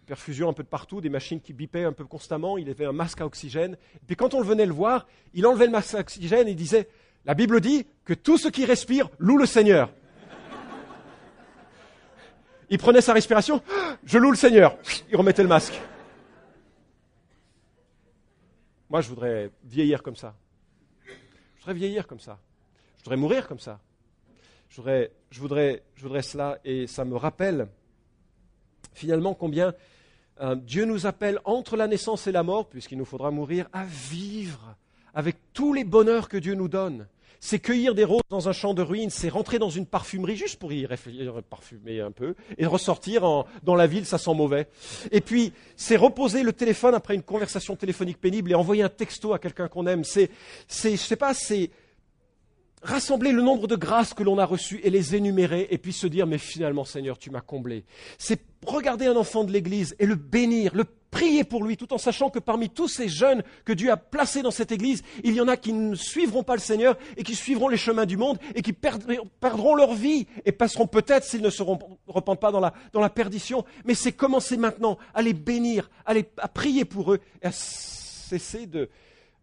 perfusion 0.06 0.48
un 0.48 0.52
peu 0.52 0.64
de 0.64 0.68
partout, 0.68 1.00
des 1.00 1.08
machines 1.08 1.40
qui 1.40 1.52
bipaient 1.52 1.84
un 1.84 1.92
peu 1.92 2.04
constamment, 2.04 2.58
il 2.58 2.68
avait 2.68 2.84
un 2.84 2.92
masque 2.92 3.20
à 3.20 3.26
oxygène. 3.26 3.76
Et 3.94 4.06
puis 4.06 4.16
quand 4.16 4.34
on 4.34 4.42
venait 4.42 4.66
le 4.66 4.72
voir, 4.72 5.06
il 5.34 5.46
enlevait 5.46 5.66
le 5.66 5.70
masque 5.70 5.94
à 5.94 6.00
oxygène 6.00 6.48
et 6.48 6.54
disait, 6.54 6.88
la 7.24 7.34
Bible 7.34 7.60
dit 7.60 7.86
que 8.04 8.12
tout 8.12 8.36
ce 8.36 8.48
qui 8.48 8.64
respire 8.64 9.08
loue 9.18 9.38
le 9.38 9.46
Seigneur. 9.46 9.92
Il 12.70 12.78
prenait 12.78 13.00
sa 13.00 13.12
respiration, 13.12 13.62
je 14.04 14.18
loue 14.18 14.30
le 14.30 14.36
Seigneur. 14.36 14.76
Il 15.10 15.16
remettait 15.16 15.42
le 15.42 15.48
masque. 15.48 15.80
Moi, 18.88 19.00
je 19.00 19.08
voudrais 19.08 19.50
vieillir 19.62 20.02
comme 20.02 20.16
ça. 20.16 20.34
Je 21.06 21.60
voudrais 21.60 21.74
vieillir 21.74 22.08
comme 22.08 22.20
ça. 22.20 22.38
Je 22.98 23.04
voudrais 23.04 23.16
mourir 23.16 23.46
comme 23.46 23.60
ça. 23.60 23.78
Je 24.70 24.76
voudrais, 24.76 25.10
je 25.30 25.40
voudrais, 25.40 25.82
je 25.96 26.02
voudrais 26.02 26.22
cela 26.22 26.58
et 26.64 26.86
ça 26.86 27.04
me 27.04 27.16
rappelle 27.16 27.66
finalement 28.92 29.34
combien 29.34 29.74
euh, 30.40 30.54
Dieu 30.54 30.84
nous 30.84 31.06
appelle 31.06 31.40
entre 31.44 31.76
la 31.76 31.88
naissance 31.88 32.28
et 32.28 32.32
la 32.32 32.44
mort, 32.44 32.68
puisqu'il 32.68 32.96
nous 32.96 33.04
faudra 33.04 33.32
mourir, 33.32 33.68
à 33.72 33.84
vivre 33.84 34.76
avec 35.12 35.36
tous 35.52 35.72
les 35.72 35.82
bonheurs 35.82 36.28
que 36.28 36.36
Dieu 36.36 36.54
nous 36.54 36.68
donne. 36.68 37.08
C'est 37.40 37.58
cueillir 37.58 37.96
des 37.96 38.04
roses 38.04 38.22
dans 38.28 38.48
un 38.48 38.52
champ 38.52 38.72
de 38.72 38.82
ruines, 38.82 39.10
c'est 39.10 39.28
rentrer 39.28 39.58
dans 39.58 39.70
une 39.70 39.86
parfumerie 39.86 40.36
juste 40.36 40.58
pour 40.58 40.72
y 40.72 40.86
réfléchir, 40.86 41.42
parfumer 41.42 42.00
un 42.00 42.12
peu, 42.12 42.34
et 42.56 42.66
ressortir 42.66 43.46
dans 43.62 43.74
la 43.74 43.86
ville, 43.86 44.04
ça 44.04 44.18
sent 44.18 44.34
mauvais. 44.34 44.68
Et 45.10 45.22
puis, 45.22 45.52
c'est 45.74 45.96
reposer 45.96 46.42
le 46.42 46.52
téléphone 46.52 46.94
après 46.94 47.14
une 47.14 47.22
conversation 47.22 47.76
téléphonique 47.76 48.20
pénible 48.20 48.52
et 48.52 48.54
envoyer 48.54 48.82
un 48.82 48.90
texto 48.90 49.32
à 49.32 49.38
quelqu'un 49.38 49.68
qu'on 49.68 49.86
aime. 49.86 50.04
C'est, 50.04 50.30
c'est, 50.68 50.92
je 50.92 51.02
sais 51.02 51.16
pas, 51.16 51.32
c'est 51.34 51.70
rassembler 52.82 53.32
le 53.32 53.42
nombre 53.42 53.66
de 53.66 53.76
grâces 53.76 54.14
que 54.14 54.22
l'on 54.22 54.38
a 54.38 54.44
reçues 54.44 54.80
et 54.82 54.90
les 54.90 55.14
énumérer, 55.14 55.68
et 55.70 55.78
puis 55.78 55.92
se 55.92 56.06
dire, 56.06 56.26
mais 56.26 56.38
finalement, 56.38 56.84
Seigneur, 56.84 57.18
tu 57.18 57.30
m'as 57.30 57.40
comblé. 57.40 57.84
C'est 58.18 58.40
regarder 58.66 59.06
un 59.06 59.16
enfant 59.16 59.44
de 59.44 59.52
l'Église 59.52 59.94
et 59.98 60.06
le 60.06 60.14
bénir, 60.14 60.74
le 60.74 60.84
prier 61.10 61.44
pour 61.44 61.64
lui, 61.64 61.76
tout 61.76 61.92
en 61.92 61.98
sachant 61.98 62.30
que 62.30 62.38
parmi 62.38 62.70
tous 62.70 62.88
ces 62.88 63.08
jeunes 63.08 63.42
que 63.64 63.72
Dieu 63.72 63.90
a 63.90 63.96
placés 63.96 64.42
dans 64.42 64.50
cette 64.50 64.72
Église, 64.72 65.02
il 65.24 65.34
y 65.34 65.40
en 65.40 65.48
a 65.48 65.56
qui 65.56 65.72
ne 65.72 65.94
suivront 65.94 66.42
pas 66.42 66.54
le 66.54 66.60
Seigneur 66.60 66.96
et 67.16 67.22
qui 67.22 67.34
suivront 67.34 67.68
les 67.68 67.76
chemins 67.76 68.06
du 68.06 68.16
monde 68.16 68.38
et 68.54 68.62
qui 68.62 68.72
perdront 68.72 69.74
leur 69.74 69.94
vie 69.94 70.26
et 70.44 70.52
passeront 70.52 70.86
peut-être, 70.86 71.24
s'ils 71.24 71.42
ne 71.42 71.50
se 71.50 71.62
repentent 71.62 72.40
pas, 72.40 72.52
dans 72.52 72.60
la, 72.60 73.10
perdition. 73.10 73.64
Mais 73.84 73.94
c'est 73.94 74.12
commencer 74.12 74.56
maintenant 74.56 74.98
à 75.14 75.22
les 75.22 75.32
bénir, 75.32 75.90
à, 76.06 76.14
les, 76.14 76.22
prier 76.54 76.84
pour 76.84 77.12
eux 77.12 77.20
et 77.42 77.46
à 77.46 77.52
cesser 77.52 78.66
de, 78.66 78.88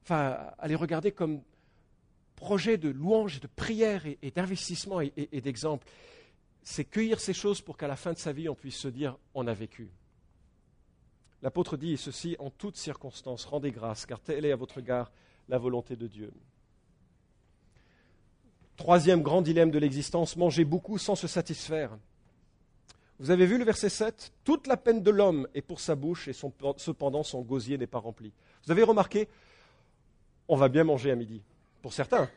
enfin, 0.04 0.38
à 0.58 0.67
les 0.67 0.76
regarder 0.76 1.12
comme 1.12 1.41
projet 2.38 2.78
de 2.78 2.89
louange, 2.89 3.41
de 3.41 3.47
prière 3.47 4.06
et, 4.06 4.32
d'investissement 4.32 5.02
et, 5.02 5.41
d'exemple, 5.41 5.86
c'est 6.62 6.86
cueillir 6.86 7.19
ces 7.19 7.34
choses 7.34 7.62
pour 7.62 7.78
qu'à 7.78 7.88
la 7.88 7.95
fin 7.95 8.13
de 8.13 8.17
sa 8.17 8.32
vie, 8.32 8.47
on 8.47 8.56
puisse 8.56 8.78
se 8.78 8.88
dire 8.88 9.17
on 9.34 9.47
a 9.47 9.54
vécu. 9.54 9.89
L'apôtre 11.41 11.78
dit 11.78 11.97
ceci 11.97 12.36
en 12.39 12.50
toutes 12.50 12.78
circonstances, 12.78 13.45
rendez 13.45 13.71
grâce, 13.71 14.06
car 14.06 14.19
telle 14.19 14.45
est 14.45 14.52
à 14.52 14.56
votre 14.56 14.78
égard 14.78 15.12
la 15.50 15.58
volonté 15.58 15.95
de 15.95 16.08
Dieu. 16.08 16.32
Troisième 18.76 19.23
grand 19.23 19.41
dilemme 19.41 19.71
de 19.71 19.80
l'existence, 19.80 20.38
manger 20.38 20.63
beaucoup 20.63 21.00
sans 21.00 21.15
se 21.15 21.28
satisfaire. 21.28 21.97
Vous 23.19 23.32
avez 23.32 23.47
vu 23.47 23.58
le 23.58 23.65
verset 23.65 23.89
7 23.89 24.32
Toute 24.43 24.67
la 24.67 24.78
peine 24.78 25.02
de 25.02 25.10
l'homme 25.10 25.47
est 25.56 25.63
pour 25.63 25.80
sa 25.80 25.95
bouche, 25.95 26.28
et 26.28 26.34
cependant 26.34 27.23
son 27.23 27.41
gosier 27.41 27.80
n'est 27.80 27.88
pas 27.88 27.97
rempli. 27.97 28.32
Vous 28.63 28.71
avez 28.71 28.84
remarqué 28.84 29.28
On 30.47 30.56
va 30.56 30.69
bien 30.69 30.84
manger 30.84 31.10
à 31.10 31.15
midi 31.15 31.41
pour 31.82 31.94
certains. 31.94 32.30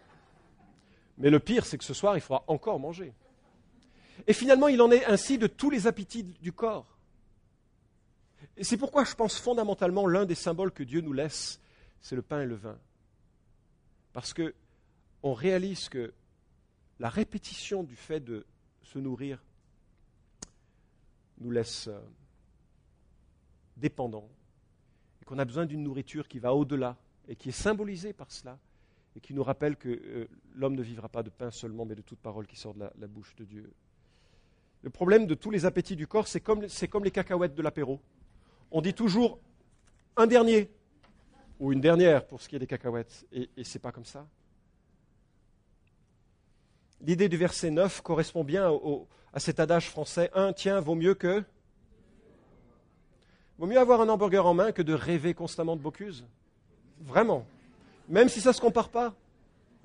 Mais 1.19 1.31
le 1.31 1.39
pire, 1.39 1.67
c'est 1.67 1.79
que 1.79 1.85
ce 1.85 1.95
soir, 1.95 2.17
il 2.17 2.21
faudra 2.21 2.45
encore 2.47 2.81
manger. 2.81 3.13
Et 4.27 4.33
finalement, 4.33 4.69
il 4.69 4.81
en 4.81 4.91
est 4.91 5.05
ainsi 5.05 5.39
de 5.39 5.47
tous 5.47 5.71
les 5.71 5.87
appétits 5.87 6.25
du 6.25 6.53
corps. 6.53 6.99
Et 8.57 8.65
c'est 8.65 8.77
pourquoi 8.77 9.05
je 9.05 9.15
pense 9.15 9.39
fondamentalement 9.39 10.07
l'un 10.07 10.25
des 10.25 10.35
symboles 10.35 10.73
que 10.73 10.83
Dieu 10.83 11.01
nous 11.01 11.13
laisse, 11.13 11.61
c'est 12.01 12.17
le 12.17 12.23
pain 12.23 12.43
et 12.43 12.47
le 12.47 12.55
vin. 12.55 12.79
Parce 14.13 14.33
que 14.33 14.55
on 15.23 15.35
réalise 15.35 15.89
que 15.89 16.13
la 16.99 17.09
répétition 17.09 17.83
du 17.83 17.97
fait 17.97 18.21
de 18.21 18.47
se 18.83 18.99
nourrir 18.99 19.43
nous 21.39 21.51
laisse 21.51 21.89
euh, 21.89 22.01
dépendants 23.77 24.29
et 25.21 25.25
qu'on 25.25 25.39
a 25.39 25.45
besoin 25.45 25.67
d'une 25.67 25.83
nourriture 25.83 26.29
qui 26.29 26.39
va 26.39 26.55
au-delà 26.55 26.97
et 27.29 27.37
qui 27.37 27.51
est 27.51 27.53
symbolisée 27.53 28.13
par 28.13 28.31
cela 28.31 28.59
et 29.17 29.21
qui 29.21 29.35
nous 29.35 29.43
rappelle 29.43 29.77
que 29.77 29.89
euh, 29.89 30.29
l'homme 30.55 30.75
ne 30.75 30.83
vivra 30.83 31.09
pas 31.09 31.23
de 31.23 31.31
pain 31.31 31.51
seulement, 31.51 31.85
mais 31.85 31.95
de 31.95 32.03
toute 32.03 32.21
parole 32.21 32.47
qui 32.47 32.57
sort 32.57 32.75
de 32.75 32.81
la, 32.81 33.07
bouche 33.07 33.35
de 33.37 33.45
Dieu. 33.45 33.73
Le 34.83 34.91
problème 34.91 35.27
de 35.27 35.35
tous 35.35 35.51
les 35.51 35.67
appétits 35.67 35.97
du 35.97 36.07
corps, 36.07 36.29
c'est 36.29 36.41
comme, 36.41 36.67
comme 36.91 37.05
les 37.05 37.11
cacahuètes 37.11 37.55
de 37.55 37.63
l'apéro. 37.63 38.01
On 38.71 38.81
dit 38.81 38.95
toujours 38.95 39.41
un 40.17 40.27
dernier 40.27 40.71
ou 41.59 41.73
une 41.73 41.81
dernière 41.81 42.27
pour 42.27 42.41
ce 42.41 42.49
qui 42.49 42.57
est 42.57 42.61
des 42.61 42.67
cacahuètes, 42.67 43.27
et, 43.33 43.49
ce 43.63 43.77
n'est 43.77 43.83
pas 43.83 43.93
comme 43.93 44.05
ça. 44.05 44.27
L'idée 47.03 47.29
du 47.29 47.37
verset 47.37 47.71
9 47.71 48.01
correspond 48.03 48.45
bien 48.45 48.71
à 49.33 49.41
cet 49.41 49.61
adage 49.61 49.89
français 49.89 50.31
un 50.35 50.53
tiens 50.53 50.81
vaut 50.81 50.95
mieux 50.95 51.15
que. 51.15 51.43
Vaut 53.59 53.67
mieux 53.67 53.79
avoir 53.79 54.01
un 54.01 54.09
hamburger 54.09 54.47
en 54.47 54.55
main 54.55 54.73
que 54.73 54.83
de 54.83 54.95
rêver 54.95 55.35
constamment 55.35 55.77
de 55.77 55.83
Bocuse? 55.83 56.27
Vraiment. 57.01 57.47
Même 58.11 58.29
si 58.29 58.41
ça 58.41 58.51
ne 58.51 58.55
se 58.55 58.61
compare 58.61 58.89
pas. 58.89 59.15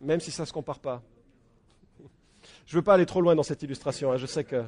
Même 0.02 0.20
si 0.20 0.32
ça 0.32 0.46
se 0.46 0.52
compare 0.52 0.80
pas. 0.80 1.04
Je 2.66 2.76
ne 2.76 2.80
veux 2.80 2.84
pas 2.84 2.96
aller 2.96 3.06
trop 3.06 3.22
loin 3.22 3.36
dans 3.36 3.44
cette 3.44 3.62
illustration, 3.62 4.12
hein, 4.12 4.18
je 4.18 4.26
sais 4.26 4.44
que. 4.44 4.66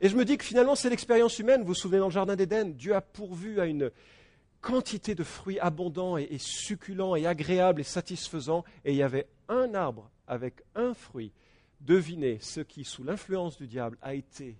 Et 0.00 0.08
je 0.08 0.16
me 0.16 0.24
dis 0.24 0.36
que 0.36 0.44
finalement, 0.44 0.74
c'est 0.74 0.90
l'expérience 0.90 1.38
humaine. 1.38 1.60
Vous 1.60 1.68
vous 1.68 1.74
souvenez 1.74 2.00
dans 2.00 2.08
le 2.08 2.12
Jardin 2.12 2.34
d'Éden, 2.34 2.74
Dieu 2.74 2.94
a 2.96 3.00
pourvu 3.00 3.60
à 3.60 3.66
une 3.66 3.92
quantité 4.60 5.14
de 5.14 5.22
fruits 5.22 5.60
abondants 5.60 6.18
et, 6.18 6.26
et, 6.30 6.38
succulents 6.38 7.14
et 7.14 7.26
agréables 7.26 7.80
et 7.80 7.84
satisfaisants. 7.84 8.64
Et 8.84 8.90
il 8.90 8.96
y 8.96 9.04
avait 9.04 9.28
un 9.48 9.72
arbre 9.74 10.10
avec 10.26 10.62
un 10.74 10.92
fruit. 10.92 11.32
Devinez 11.80 12.38
ce 12.40 12.60
qui, 12.60 12.84
sous 12.84 13.04
l'influence 13.04 13.56
du 13.56 13.68
diable, 13.68 13.98
a 14.02 14.14
été 14.14 14.56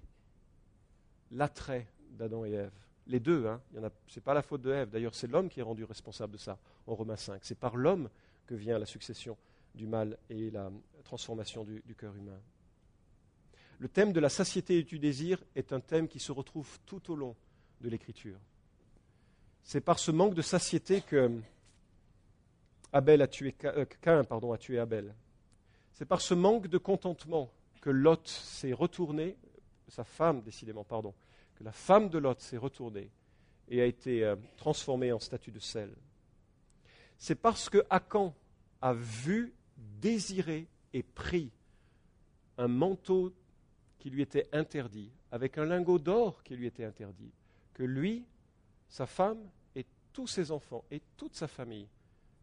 l'attrait 1.32 1.88
d'Adam 2.12 2.44
et 2.44 2.52
Ève 2.52 2.70
les 3.10 3.20
deux. 3.20 3.46
Hein. 3.46 3.60
Ce 4.06 4.18
n'est 4.18 4.22
pas 4.22 4.34
la 4.34 4.42
faute 4.42 4.62
de 4.62 4.72
Ève. 4.72 4.90
D'ailleurs, 4.90 5.14
c'est 5.14 5.26
l'homme 5.26 5.48
qui 5.48 5.60
est 5.60 5.64
rendu 5.64 5.84
responsable 5.84 6.34
de 6.34 6.38
ça 6.38 6.58
en 6.86 6.94
Romains 6.94 7.16
5. 7.16 7.40
C'est 7.44 7.58
par 7.58 7.76
l'homme 7.76 8.08
que 8.46 8.54
vient 8.54 8.78
la 8.78 8.86
succession 8.86 9.36
du 9.74 9.86
mal 9.86 10.16
et 10.28 10.50
la 10.50 10.70
transformation 11.04 11.64
du, 11.64 11.94
cœur 11.96 12.14
humain. 12.16 12.38
Le 13.78 13.88
thème 13.88 14.12
de 14.12 14.20
la 14.20 14.28
satiété 14.28 14.78
et 14.78 14.82
du 14.82 14.98
désir 14.98 15.42
est 15.54 15.72
un 15.72 15.80
thème 15.80 16.08
qui 16.08 16.18
se 16.18 16.32
retrouve 16.32 16.78
tout 16.86 17.10
au 17.10 17.16
long 17.16 17.36
de 17.80 17.88
l'Écriture. 17.88 18.38
C'est 19.62 19.80
par 19.80 19.98
ce 19.98 20.10
manque 20.10 20.34
de 20.34 20.42
satiété 20.42 21.00
que 21.02 21.40
Abel 22.92 23.22
a 23.22 23.28
tué, 23.28 23.54
euh, 23.64 23.84
Cain 24.00 24.24
pardon, 24.24 24.52
a 24.52 24.58
tué 24.58 24.78
Abel. 24.78 25.14
C'est 25.92 26.04
par 26.04 26.20
ce 26.20 26.34
manque 26.34 26.66
de 26.66 26.78
contentement 26.78 27.50
que 27.80 27.90
Lot 27.90 28.26
s'est 28.26 28.72
retourné, 28.72 29.36
sa 29.88 30.04
femme 30.04 30.42
décidément, 30.42 30.84
pardon, 30.84 31.14
la 31.60 31.72
femme 31.72 32.08
de 32.08 32.18
Lot 32.18 32.40
s'est 32.40 32.56
retournée 32.56 33.10
et 33.68 33.80
a 33.80 33.86
été 33.86 34.24
euh, 34.24 34.36
transformée 34.56 35.12
en 35.12 35.18
statue 35.18 35.52
de 35.52 35.60
sel. 35.60 35.94
C'est 37.18 37.34
parce 37.34 37.68
que 37.68 37.84
Akan 37.90 38.34
a 38.80 38.94
vu, 38.94 39.54
désiré 39.76 40.66
et 40.92 41.02
pris 41.02 41.52
un 42.58 42.68
manteau 42.68 43.34
qui 43.98 44.10
lui 44.10 44.22
était 44.22 44.48
interdit, 44.52 45.10
avec 45.30 45.58
un 45.58 45.66
lingot 45.66 45.98
d'or 45.98 46.42
qui 46.42 46.56
lui 46.56 46.66
était 46.66 46.84
interdit, 46.84 47.32
que 47.74 47.82
lui, 47.82 48.24
sa 48.88 49.06
femme 49.06 49.40
et 49.74 49.84
tous 50.12 50.26
ses 50.26 50.50
enfants 50.50 50.84
et 50.90 51.00
toute 51.16 51.34
sa 51.34 51.46
famille 51.46 51.88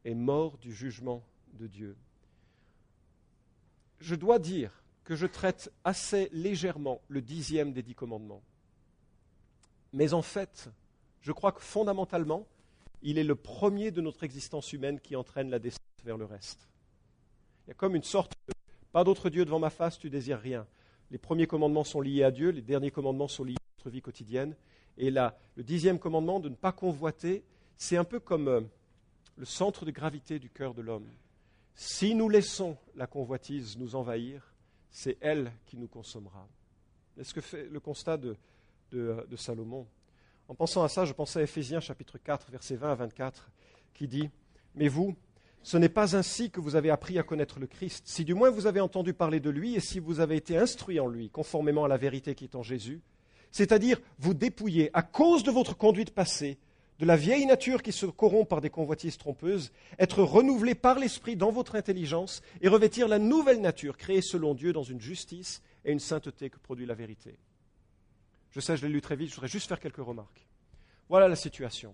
est 0.05 0.13
mort 0.13 0.57
du 0.57 0.73
jugement 0.73 1.23
de 1.53 1.67
Dieu. 1.67 1.97
Je 3.99 4.15
dois 4.15 4.39
dire 4.39 4.71
que 5.03 5.15
je 5.15 5.25
traite 5.25 5.71
assez 5.83 6.29
légèrement 6.31 7.01
le 7.07 7.21
dixième 7.21 7.73
des 7.73 7.81
dix 7.81 7.95
commandements. 7.95 8.43
Mais 9.93 10.13
en 10.13 10.21
fait, 10.21 10.69
je 11.21 11.31
crois 11.31 11.51
que 11.51 11.61
fondamentalement, 11.61 12.45
il 13.01 13.17
est 13.17 13.23
le 13.23 13.35
premier 13.35 13.91
de 13.91 14.01
notre 14.01 14.23
existence 14.23 14.73
humaine 14.73 14.99
qui 14.99 15.15
entraîne 15.15 15.49
la 15.49 15.59
descente 15.59 15.81
vers 16.03 16.17
le 16.17 16.25
reste. 16.25 16.67
Il 17.65 17.69
y 17.69 17.71
a 17.71 17.75
comme 17.75 17.95
une 17.95 18.03
sorte 18.03 18.33
de 18.47 18.53
pas 18.91 19.03
d'autre 19.03 19.29
Dieu 19.29 19.45
devant 19.45 19.59
ma 19.59 19.69
face, 19.69 19.99
tu 19.99 20.09
désires 20.09 20.39
rien. 20.39 20.65
Les 21.11 21.17
premiers 21.17 21.47
commandements 21.47 21.83
sont 21.83 22.01
liés 22.01 22.23
à 22.23 22.31
Dieu, 22.31 22.49
les 22.49 22.61
derniers 22.61 22.91
commandements 22.91 23.27
sont 23.27 23.43
liés 23.43 23.55
à 23.55 23.77
notre 23.77 23.89
vie 23.89 24.01
quotidienne. 24.01 24.55
Et 24.97 25.11
là, 25.11 25.37
le 25.55 25.63
dixième 25.63 25.99
commandement 25.99 26.39
de 26.39 26.49
ne 26.49 26.55
pas 26.55 26.71
convoiter, 26.71 27.43
c'est 27.77 27.97
un 27.97 28.03
peu 28.03 28.19
comme 28.19 28.47
euh, 28.47 28.61
le 29.35 29.45
centre 29.45 29.85
de 29.85 29.91
gravité 29.91 30.39
du 30.39 30.49
cœur 30.49 30.73
de 30.73 30.81
l'homme. 30.81 31.07
Si 31.75 32.15
nous 32.15 32.27
laissons 32.27 32.75
la 32.95 33.05
convoitise 33.05 33.77
nous 33.77 33.95
envahir, 33.95 34.53
c'est 34.89 35.17
elle 35.21 35.51
qui 35.67 35.77
nous 35.77 35.87
consommera. 35.87 36.47
Est-ce 37.19 37.33
que 37.33 37.41
fait 37.41 37.67
le 37.69 37.79
constat 37.79 38.17
de, 38.17 38.35
de, 38.91 39.25
Salomon 39.35 39.85
En 40.47 40.55
pensant 40.55 40.83
à 40.83 40.89
ça, 40.89 41.05
je 41.05 41.13
pensais 41.13 41.39
à 41.39 41.43
Éphésiens 41.43 41.79
chapitre 41.79 42.17
4, 42.17 42.51
versets 42.51 42.75
20 42.75 42.91
à 42.91 42.95
24, 42.95 43.49
qui 43.93 44.07
dit 44.07 44.29
Mais 44.75 44.87
vous, 44.87 45.15
ce 45.63 45.77
n'est 45.77 45.89
pas 45.89 46.15
ainsi 46.15 46.49
que 46.49 46.59
vous 46.59 46.75
avez 46.75 46.89
appris 46.89 47.19
à 47.19 47.23
connaître 47.23 47.59
le 47.59 47.67
Christ. 47.67 48.03
Si 48.07 48.23
du 48.23 48.33
moins 48.33 48.49
vous 48.49 48.67
avez 48.67 48.79
entendu 48.79 49.13
parler 49.13 49.39
de 49.39 49.49
lui 49.49 49.75
et 49.75 49.79
si 49.79 49.99
vous 49.99 50.19
avez 50.19 50.37
été 50.37 50.57
instruit 50.57 50.99
en 50.99 51.07
lui, 51.07 51.29
conformément 51.29 51.85
à 51.85 51.89
la 51.89 51.97
vérité 51.97 52.35
qui 52.35 52.45
est 52.45 52.55
en 52.55 52.63
Jésus, 52.63 53.01
c'est-à-dire 53.51 53.99
vous 54.19 54.33
dépouiller 54.33 54.89
à 54.93 55.01
cause 55.01 55.43
de 55.43 55.51
votre 55.51 55.75
conduite 55.75 56.11
passée 56.11 56.57
de 56.99 57.05
la 57.05 57.15
vieille 57.15 57.45
nature 57.45 57.83
qui 57.83 57.91
se 57.91 58.05
corrompt 58.05 58.49
par 58.49 58.61
des 58.61 58.69
convoitises 58.69 59.17
trompeuses, 59.17 59.71
être 59.99 60.23
renouvelé 60.23 60.73
par 60.73 60.97
l'Esprit 60.97 61.35
dans 61.35 61.51
votre 61.51 61.75
intelligence 61.75 62.41
et 62.61 62.67
revêtir 62.67 63.07
la 63.07 63.19
nouvelle 63.19 63.61
nature 63.61 63.97
créée 63.97 64.21
selon 64.21 64.55
Dieu 64.55 64.73
dans 64.73 64.83
une 64.83 65.01
justice 65.01 65.61
et 65.85 65.91
une 65.91 65.99
sainteté 65.99 66.49
que 66.49 66.59
produit 66.59 66.85
la 66.85 66.95
vérité. 66.95 67.37
Je 68.57 68.61
sais, 68.61 68.75
je 68.75 68.87
l'ai 68.87 68.91
lu 68.91 69.01
très 69.01 69.15
vite, 69.15 69.29
je 69.29 69.35
voudrais 69.35 69.47
juste 69.47 69.67
faire 69.67 69.79
quelques 69.79 69.97
remarques. 69.97 70.47
Voilà 71.09 71.27
la 71.27 71.35
situation. 71.35 71.93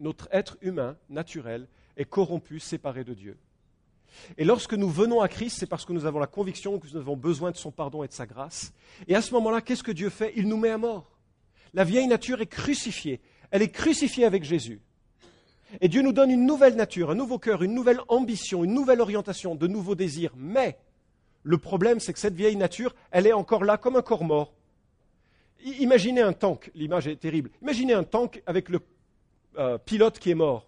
Notre 0.00 0.28
être 0.32 0.58
humain, 0.62 0.96
naturel, 1.08 1.68
est 1.96 2.06
corrompu, 2.06 2.58
séparé 2.58 3.04
de 3.04 3.14
Dieu. 3.14 3.38
Et 4.36 4.44
lorsque 4.44 4.74
nous 4.74 4.90
venons 4.90 5.20
à 5.20 5.28
Christ, 5.28 5.58
c'est 5.60 5.68
parce 5.68 5.84
que 5.84 5.92
nous 5.92 6.06
avons 6.06 6.18
la 6.18 6.26
conviction 6.26 6.80
que 6.80 6.88
nous 6.88 6.96
avons 6.96 7.16
besoin 7.16 7.52
de 7.52 7.56
son 7.56 7.70
pardon 7.70 8.02
et 8.02 8.08
de 8.08 8.12
sa 8.12 8.26
grâce. 8.26 8.72
Et 9.06 9.14
à 9.14 9.22
ce 9.22 9.32
moment-là, 9.34 9.60
qu'est-ce 9.60 9.84
que 9.84 9.92
Dieu 9.92 10.10
fait? 10.10 10.32
Il 10.34 10.48
nous 10.48 10.56
met 10.56 10.70
à 10.70 10.76
mort. 10.76 11.16
La 11.72 11.84
vieille 11.84 12.08
nature 12.08 12.40
est 12.40 12.48
crucifiée. 12.48 13.20
Elle 13.52 13.62
est 13.62 13.70
crucifiée 13.70 14.24
avec 14.24 14.42
Jésus. 14.42 14.80
Et 15.80 15.86
Dieu 15.86 16.02
nous 16.02 16.12
donne 16.12 16.32
une 16.32 16.46
nouvelle 16.46 16.74
nature, 16.74 17.12
un 17.12 17.14
nouveau 17.14 17.38
cœur, 17.38 17.62
une 17.62 17.74
nouvelle 17.74 18.00
ambition, 18.08 18.64
une 18.64 18.74
nouvelle 18.74 19.00
orientation, 19.00 19.54
de 19.54 19.68
nouveaux 19.68 19.94
désirs. 19.94 20.32
Mais 20.36 20.80
le 21.44 21.58
problème, 21.58 22.00
c'est 22.00 22.12
que 22.12 22.18
cette 22.18 22.34
vieille 22.34 22.56
nature, 22.56 22.92
elle 23.12 23.28
est 23.28 23.32
encore 23.32 23.62
là 23.62 23.78
comme 23.78 23.94
un 23.94 24.02
corps 24.02 24.24
mort. 24.24 24.52
Imaginez 25.64 26.22
un 26.22 26.32
tank, 26.32 26.70
l'image 26.74 27.06
est 27.06 27.16
terrible. 27.16 27.50
Imaginez 27.62 27.92
un 27.92 28.04
tank 28.04 28.42
avec 28.46 28.68
le 28.68 28.80
euh, 29.58 29.78
pilote 29.78 30.18
qui 30.18 30.30
est 30.30 30.34
mort. 30.34 30.66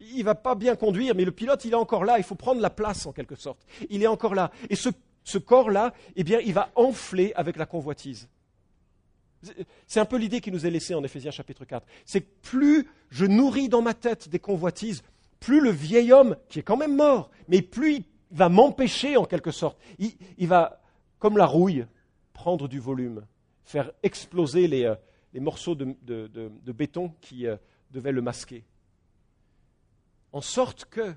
Il 0.00 0.18
ne 0.18 0.24
va 0.24 0.34
pas 0.34 0.54
bien 0.54 0.76
conduire, 0.76 1.14
mais 1.14 1.24
le 1.24 1.30
pilote, 1.30 1.64
il 1.64 1.72
est 1.72 1.76
encore 1.76 2.04
là. 2.04 2.18
Il 2.18 2.24
faut 2.24 2.34
prendre 2.34 2.60
la 2.60 2.70
place 2.70 3.06
en 3.06 3.12
quelque 3.12 3.36
sorte. 3.36 3.64
Il 3.88 4.02
est 4.02 4.06
encore 4.06 4.34
là. 4.34 4.50
Et 4.68 4.76
ce, 4.76 5.38
corps-là, 5.38 5.94
eh 6.16 6.24
bien, 6.24 6.40
il 6.40 6.52
va 6.52 6.70
enfler 6.74 7.32
avec 7.36 7.56
la 7.56 7.66
convoitise. 7.66 8.28
C'est 9.86 10.00
un 10.00 10.04
peu 10.04 10.16
l'idée 10.16 10.40
qui 10.40 10.50
nous 10.50 10.66
est 10.66 10.70
laissée 10.70 10.94
en 10.94 11.04
Éphésiens 11.04 11.30
chapitre 11.30 11.64
4. 11.64 11.86
C'est 12.04 12.22
que 12.22 12.30
plus 12.42 12.88
je 13.10 13.24
nourris 13.24 13.68
dans 13.68 13.82
ma 13.82 13.94
tête 13.94 14.28
des 14.28 14.38
convoitises, 14.38 15.02
plus 15.40 15.60
le 15.60 15.70
vieil 15.70 16.12
homme, 16.12 16.36
qui 16.48 16.58
est 16.58 16.62
quand 16.62 16.76
même 16.76 16.96
mort, 16.96 17.30
mais 17.48 17.62
plus 17.62 17.96
il 17.96 18.04
va 18.30 18.48
m'empêcher 18.48 19.16
en 19.16 19.24
quelque 19.24 19.50
sorte. 19.50 19.78
Il, 19.98 20.48
va, 20.48 20.82
comme 21.18 21.36
la 21.36 21.46
rouille, 21.46 21.86
prendre 22.32 22.66
du 22.66 22.80
volume, 22.80 23.26
faire 23.64 23.90
exploser 24.02 24.68
les, 24.68 24.84
euh, 24.84 24.94
morceaux 25.40 25.74
de, 25.74 26.72
béton 26.72 27.12
qui 27.20 27.46
euh, 27.46 27.56
devaient 27.90 28.12
le 28.12 28.22
masquer. 28.22 28.64
En 30.32 30.40
sorte 30.40 30.84
que 30.86 31.14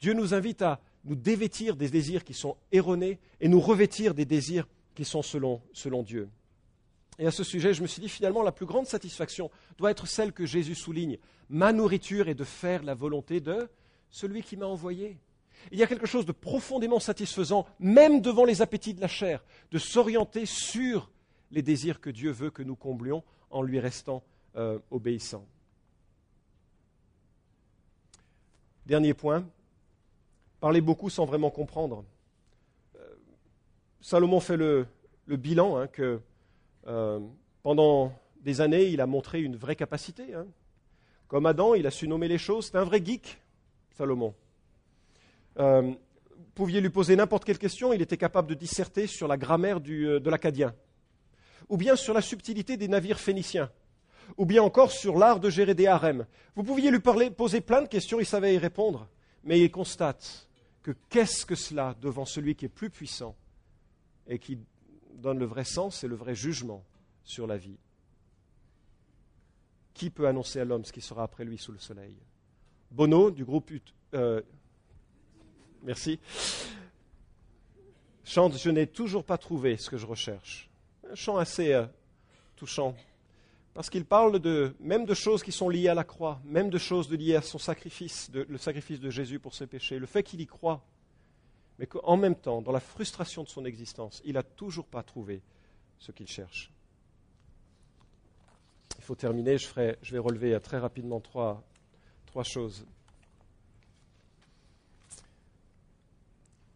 Dieu 0.00 0.12
nous 0.12 0.34
invite 0.34 0.62
à 0.62 0.80
nous 1.04 1.14
dévêtir 1.14 1.76
des 1.76 1.88
désirs 1.88 2.24
qui 2.24 2.34
sont 2.34 2.56
erronés 2.72 3.18
et 3.40 3.48
nous 3.48 3.60
revêtir 3.60 4.14
des 4.14 4.24
désirs 4.24 4.66
qui 4.94 5.04
sont 5.04 5.22
selon 5.22 6.02
Dieu. 6.02 6.28
Et 7.18 7.26
à 7.26 7.30
ce 7.30 7.44
sujet, 7.44 7.74
je 7.74 7.82
me 7.82 7.86
suis 7.86 8.00
dit 8.00 8.08
finalement, 8.08 8.42
la 8.42 8.52
plus 8.52 8.66
grande 8.66 8.86
satisfaction 8.86 9.50
doit 9.78 9.90
être 9.90 10.06
celle 10.06 10.32
que 10.32 10.46
Jésus 10.46 10.74
souligne. 10.74 11.18
Ma 11.48 11.72
nourriture 11.72 12.28
est 12.28 12.34
de 12.34 12.44
faire 12.44 12.82
la 12.82 12.94
volonté 12.94 13.40
de 13.40 13.68
celui 14.10 14.42
qui 14.42 14.56
m'a 14.56 14.66
envoyé. 14.66 15.18
Il 15.70 15.78
y 15.78 15.82
a 15.82 15.86
quelque 15.86 16.06
chose 16.06 16.26
de 16.26 16.32
profondément 16.32 17.00
satisfaisant, 17.00 17.66
même 17.78 18.20
devant 18.20 18.44
les 18.44 18.62
appétits 18.62 18.94
de 18.94 19.00
la 19.00 19.08
chair, 19.08 19.44
de 19.70 19.78
s'orienter 19.78 20.46
sur 20.46 21.10
les 21.50 21.62
désirs 21.62 22.00
que 22.00 22.10
Dieu 22.10 22.30
veut 22.30 22.50
que 22.50 22.62
nous 22.62 22.76
comblions 22.76 23.22
en 23.50 23.62
lui 23.62 23.80
restant 23.80 24.22
euh, 24.56 24.78
obéissants. 24.90 25.46
Dernier 28.86 29.14
point, 29.14 29.46
parler 30.60 30.80
beaucoup 30.80 31.10
sans 31.10 31.24
vraiment 31.24 31.50
comprendre. 31.50 32.04
Euh, 32.96 33.00
Salomon 34.00 34.40
fait 34.40 34.56
le, 34.56 34.86
bilan 35.26 35.76
hein, 35.76 35.86
que 35.86 36.20
euh, 36.86 37.20
pendant 37.62 38.12
des 38.40 38.60
années, 38.60 38.88
il 38.88 39.00
a 39.00 39.06
montré 39.06 39.40
une 39.40 39.56
vraie 39.56 39.76
capacité. 39.76 40.34
Hein. 40.34 40.46
Comme 41.28 41.46
Adam, 41.46 41.74
il 41.74 41.86
a 41.86 41.90
su 41.90 42.06
nommer 42.06 42.28
les 42.28 42.38
choses. 42.38 42.66
C'est 42.66 42.78
un 42.78 42.84
vrai 42.84 43.02
geek, 43.02 43.40
Salomon. 43.92 44.34
Euh, 45.58 45.82
vous 45.82 46.44
pouviez 46.54 46.80
lui 46.80 46.90
poser 46.90 47.16
n'importe 47.16 47.44
quelle 47.44 47.58
question, 47.58 47.92
il 47.92 48.02
était 48.02 48.16
capable 48.16 48.48
de 48.48 48.54
disserter 48.54 49.06
sur 49.06 49.28
la 49.28 49.36
grammaire 49.36 49.80
de 49.80 50.30
l'acadien, 50.30 50.74
ou 51.68 51.76
bien 51.76 51.96
sur 51.96 52.14
la 52.14 52.20
subtilité 52.20 52.76
des 52.76 52.88
navires 52.88 53.20
phéniciens, 53.20 53.70
ou 54.36 54.46
bien 54.46 54.62
encore 54.62 54.92
sur 54.92 55.16
l'art 55.16 55.40
de 55.40 55.50
gérer 55.50 55.74
des 55.74 55.86
harems. 55.86 56.26
Vous 56.54 56.62
pouviez 56.62 56.90
lui 56.90 57.00
poser 57.00 57.60
plein 57.60 57.82
de 57.82 57.88
questions, 57.88 58.20
il 58.20 58.26
savait 58.26 58.54
y 58.54 58.58
répondre, 58.58 59.08
mais 59.44 59.60
il 59.60 59.70
constate 59.70 60.48
que 60.82 60.92
qu'est-ce 61.08 61.46
que 61.46 61.54
cela 61.54 61.94
devant 62.00 62.24
celui 62.24 62.54
qui 62.54 62.66
est 62.66 62.68
plus 62.68 62.90
puissant 62.90 63.34
et 64.26 64.38
qui 64.38 64.58
donne 65.14 65.38
le 65.38 65.46
vrai 65.46 65.64
sens 65.64 66.04
et 66.04 66.08
le 66.08 66.16
vrai 66.16 66.34
jugement 66.34 66.84
sur 67.22 67.46
la 67.46 67.56
vie? 67.56 67.78
Qui 69.94 70.10
peut 70.10 70.26
annoncer 70.26 70.60
à 70.60 70.64
l'homme 70.64 70.84
ce 70.84 70.92
qui 70.92 71.00
sera 71.00 71.22
après 71.22 71.44
lui 71.44 71.56
sous 71.56 71.72
le 71.72 71.78
soleil? 71.78 72.16
Bono, 72.90 73.30
du 73.30 73.44
groupe. 73.44 73.72
Euh, 74.14 74.42
merci. 75.82 76.18
Chante 78.24 78.58
Je 78.58 78.70
n'ai 78.70 78.86
toujours 78.86 79.24
pas 79.24 79.38
trouvé 79.38 79.76
ce 79.76 79.90
que 79.90 79.96
je 79.96 80.06
recherche. 80.06 80.68
Chant 81.14 81.36
assez 81.36 81.72
euh, 81.72 81.86
touchant. 82.56 82.94
Parce 83.72 83.90
qu'il 83.90 84.04
parle 84.04 84.38
de, 84.38 84.74
même 84.78 85.04
de 85.04 85.14
choses 85.14 85.42
qui 85.42 85.52
sont 85.52 85.68
liées 85.68 85.88
à 85.88 85.94
la 85.94 86.04
croix, 86.04 86.40
même 86.44 86.70
de 86.70 86.78
choses 86.78 87.10
liées 87.10 87.34
à 87.34 87.42
son 87.42 87.58
sacrifice, 87.58 88.30
le 88.32 88.56
sacrifice 88.56 89.00
de 89.00 89.10
Jésus 89.10 89.40
pour 89.40 89.54
ses 89.54 89.66
péchés, 89.66 89.98
le 89.98 90.06
fait 90.06 90.22
qu'il 90.22 90.40
y 90.40 90.46
croit, 90.46 90.84
mais 91.78 91.86
qu'en 91.86 92.16
même 92.16 92.36
temps, 92.36 92.62
dans 92.62 92.72
la 92.72 92.80
frustration 92.80 93.42
de 93.42 93.48
son 93.48 93.64
existence, 93.64 94.22
il 94.24 94.34
n'a 94.34 94.42
toujours 94.42 94.86
pas 94.86 95.02
trouvé 95.02 95.42
ce 95.98 96.12
qu'il 96.12 96.28
cherche. 96.28 96.70
Il 98.98 99.04
faut 99.04 99.16
terminer, 99.16 99.58
je, 99.58 99.68
vais 99.74 100.18
relever 100.18 100.58
très 100.60 100.78
rapidement 100.78 101.20
trois, 101.20 101.62
choses. 102.42 102.86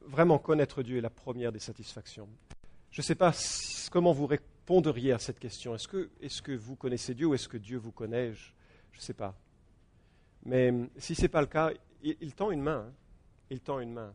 Vraiment 0.03 0.39
connaître 0.39 0.83
Dieu 0.83 0.99
est 0.99 1.03
la 1.03 1.11
première 1.11 1.53
des 1.53 1.59
satisfactions. 1.59 2.29
Je 2.91 3.01
ne 3.01 3.05
sais 3.05 3.15
pas 3.15 3.33
comment 3.91 4.13
vous 4.13 4.27
répondriez 4.27 5.13
à 5.13 5.19
cette 5.19 5.39
question. 5.39 5.75
Est-ce 5.75 5.89
que, 6.43 6.57
vous 6.57 6.77
connaissez 6.77 7.15
Dieu 7.15 7.27
ou 7.27 7.35
est-ce 7.35 7.49
que 7.49 7.57
Dieu 7.57 7.79
vous 7.79 7.93
connaît? 7.93 8.33
Je 8.33 8.99
ne 8.99 9.03
sais 9.03 9.15
pas. 9.15 9.35
Mais 10.45 10.73
si 10.97 11.15
ce 11.15 11.23
n'est 11.23 11.29
pas 11.29 11.41
le 11.41 11.47
cas, 11.47 11.71
il, 12.03 12.35
tend 12.35 12.51
une 12.51 12.63
main. 12.63 12.87
Hein. 12.89 12.93
Il 13.51 13.61
tend 13.61 13.81
une 13.81 13.93
main 13.93 14.13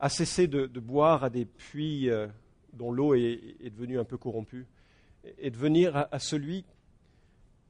à 0.00 0.08
cesser 0.08 0.48
de, 0.48 0.66
boire 0.80 1.24
à 1.24 1.30
des 1.30 1.46
puits 1.46 2.10
euh, 2.10 2.26
dont 2.74 2.92
l'eau 2.92 3.14
est, 3.14 3.70
devenue 3.70 3.98
un 3.98 4.04
peu 4.04 4.18
corrompue, 4.18 4.66
et 5.38 5.50
de 5.50 5.56
venir 5.56 6.08
à, 6.10 6.18
celui 6.18 6.64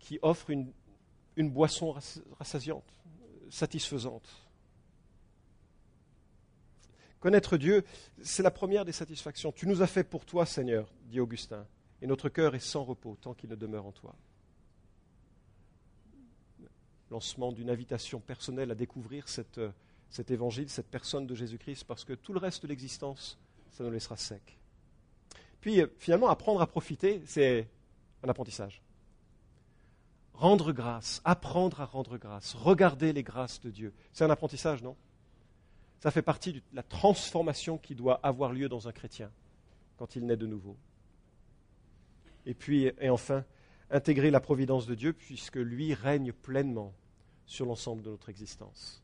qui 0.00 0.18
offre 0.22 0.50
une 0.50 1.50
boisson 1.50 1.94
rassasiante, 2.38 3.00
satisfaisante. 3.50 4.43
Connaître 7.24 7.56
Dieu, 7.56 7.87
c'est 8.20 8.42
la 8.42 8.50
première 8.50 8.84
des 8.84 8.92
satisfactions. 8.92 9.50
Tu 9.50 9.66
nous 9.66 9.80
as 9.80 9.87
fait 9.87 10.04
pour 10.04 10.26
toi, 10.26 10.44
Seigneur, 10.44 10.92
dit 11.06 11.20
Augustin, 11.20 11.66
et 12.02 12.06
notre 12.06 12.28
cœur 12.28 12.54
est 12.54 12.60
sans 12.60 12.84
repos 12.84 13.16
tant 13.18 13.32
qu'il 13.32 13.48
ne 13.48 13.54
demeure 13.54 13.87
en 13.87 13.92
toi. 13.92 14.14
Lancement 17.10 17.50
d'une 17.50 17.70
invitation 17.70 18.20
personnelle 18.20 18.70
à 18.70 18.74
découvrir 18.74 19.26
cette 19.30 19.58
cet 20.10 20.30
évangile, 20.30 20.68
cette 20.68 20.90
personne 20.90 21.26
de 21.26 21.34
Jésus-Christ, 21.34 21.85
parce 21.85 22.04
que 22.04 22.12
tout 22.12 22.35
le 22.35 22.38
reste 22.38 22.62
de 22.62 22.68
l'existence, 22.68 23.38
ça 23.70 23.85
nous 23.85 23.90
laissera 23.90 24.18
sec. 24.18 24.58
Puis 25.62 25.81
euh, 25.81 25.87
finalement, 25.98 26.29
apprendre 26.29 26.60
à 26.60 26.66
profiter, 26.66 27.22
c'est 27.25 27.66
un 28.22 28.29
apprentissage. 28.29 28.83
Rendre 30.35 30.72
grâce, 30.72 31.22
apprendre 31.25 31.81
à 31.81 31.87
rendre 31.87 32.18
grâce, 32.18 32.52
regarder 32.52 33.14
les 33.14 33.22
grâces 33.22 33.60
de 33.62 33.70
Dieu, 33.70 33.94
c'est 34.12 34.25
un 34.25 34.31
apprentissage, 34.31 34.83
non? 34.83 34.94
Ça 36.05 36.11
fait 36.11 36.21
partie 36.21 36.52
de 36.52 36.61
la 36.75 36.83
transformation 36.83 37.79
qui 37.79 37.94
doit 37.94 38.21
avoir 38.23 38.52
lieu 38.52 38.69
dans 38.69 38.88
un 38.88 38.92
chrétien 38.92 39.31
quand 39.96 40.17
il 40.17 40.27
naît 40.27 40.37
de 40.37 40.46
nouveau. 40.46 40.77
Et 42.44 42.52
puis, 42.52 42.92
et 43.00 43.09
enfin, 43.09 43.42
intégrer 43.90 44.31
la 44.31 44.40
providence 44.40 44.87
de 44.87 44.94
Dieu, 44.94 45.15
puisque 45.15 45.57
lui 45.57 45.94
règne 45.94 46.35
pleinement 46.35 46.92
sur 47.46 47.65
l'ensemble 47.65 48.02
de 48.02 48.11
notre 48.11 48.29
existence. 48.29 49.02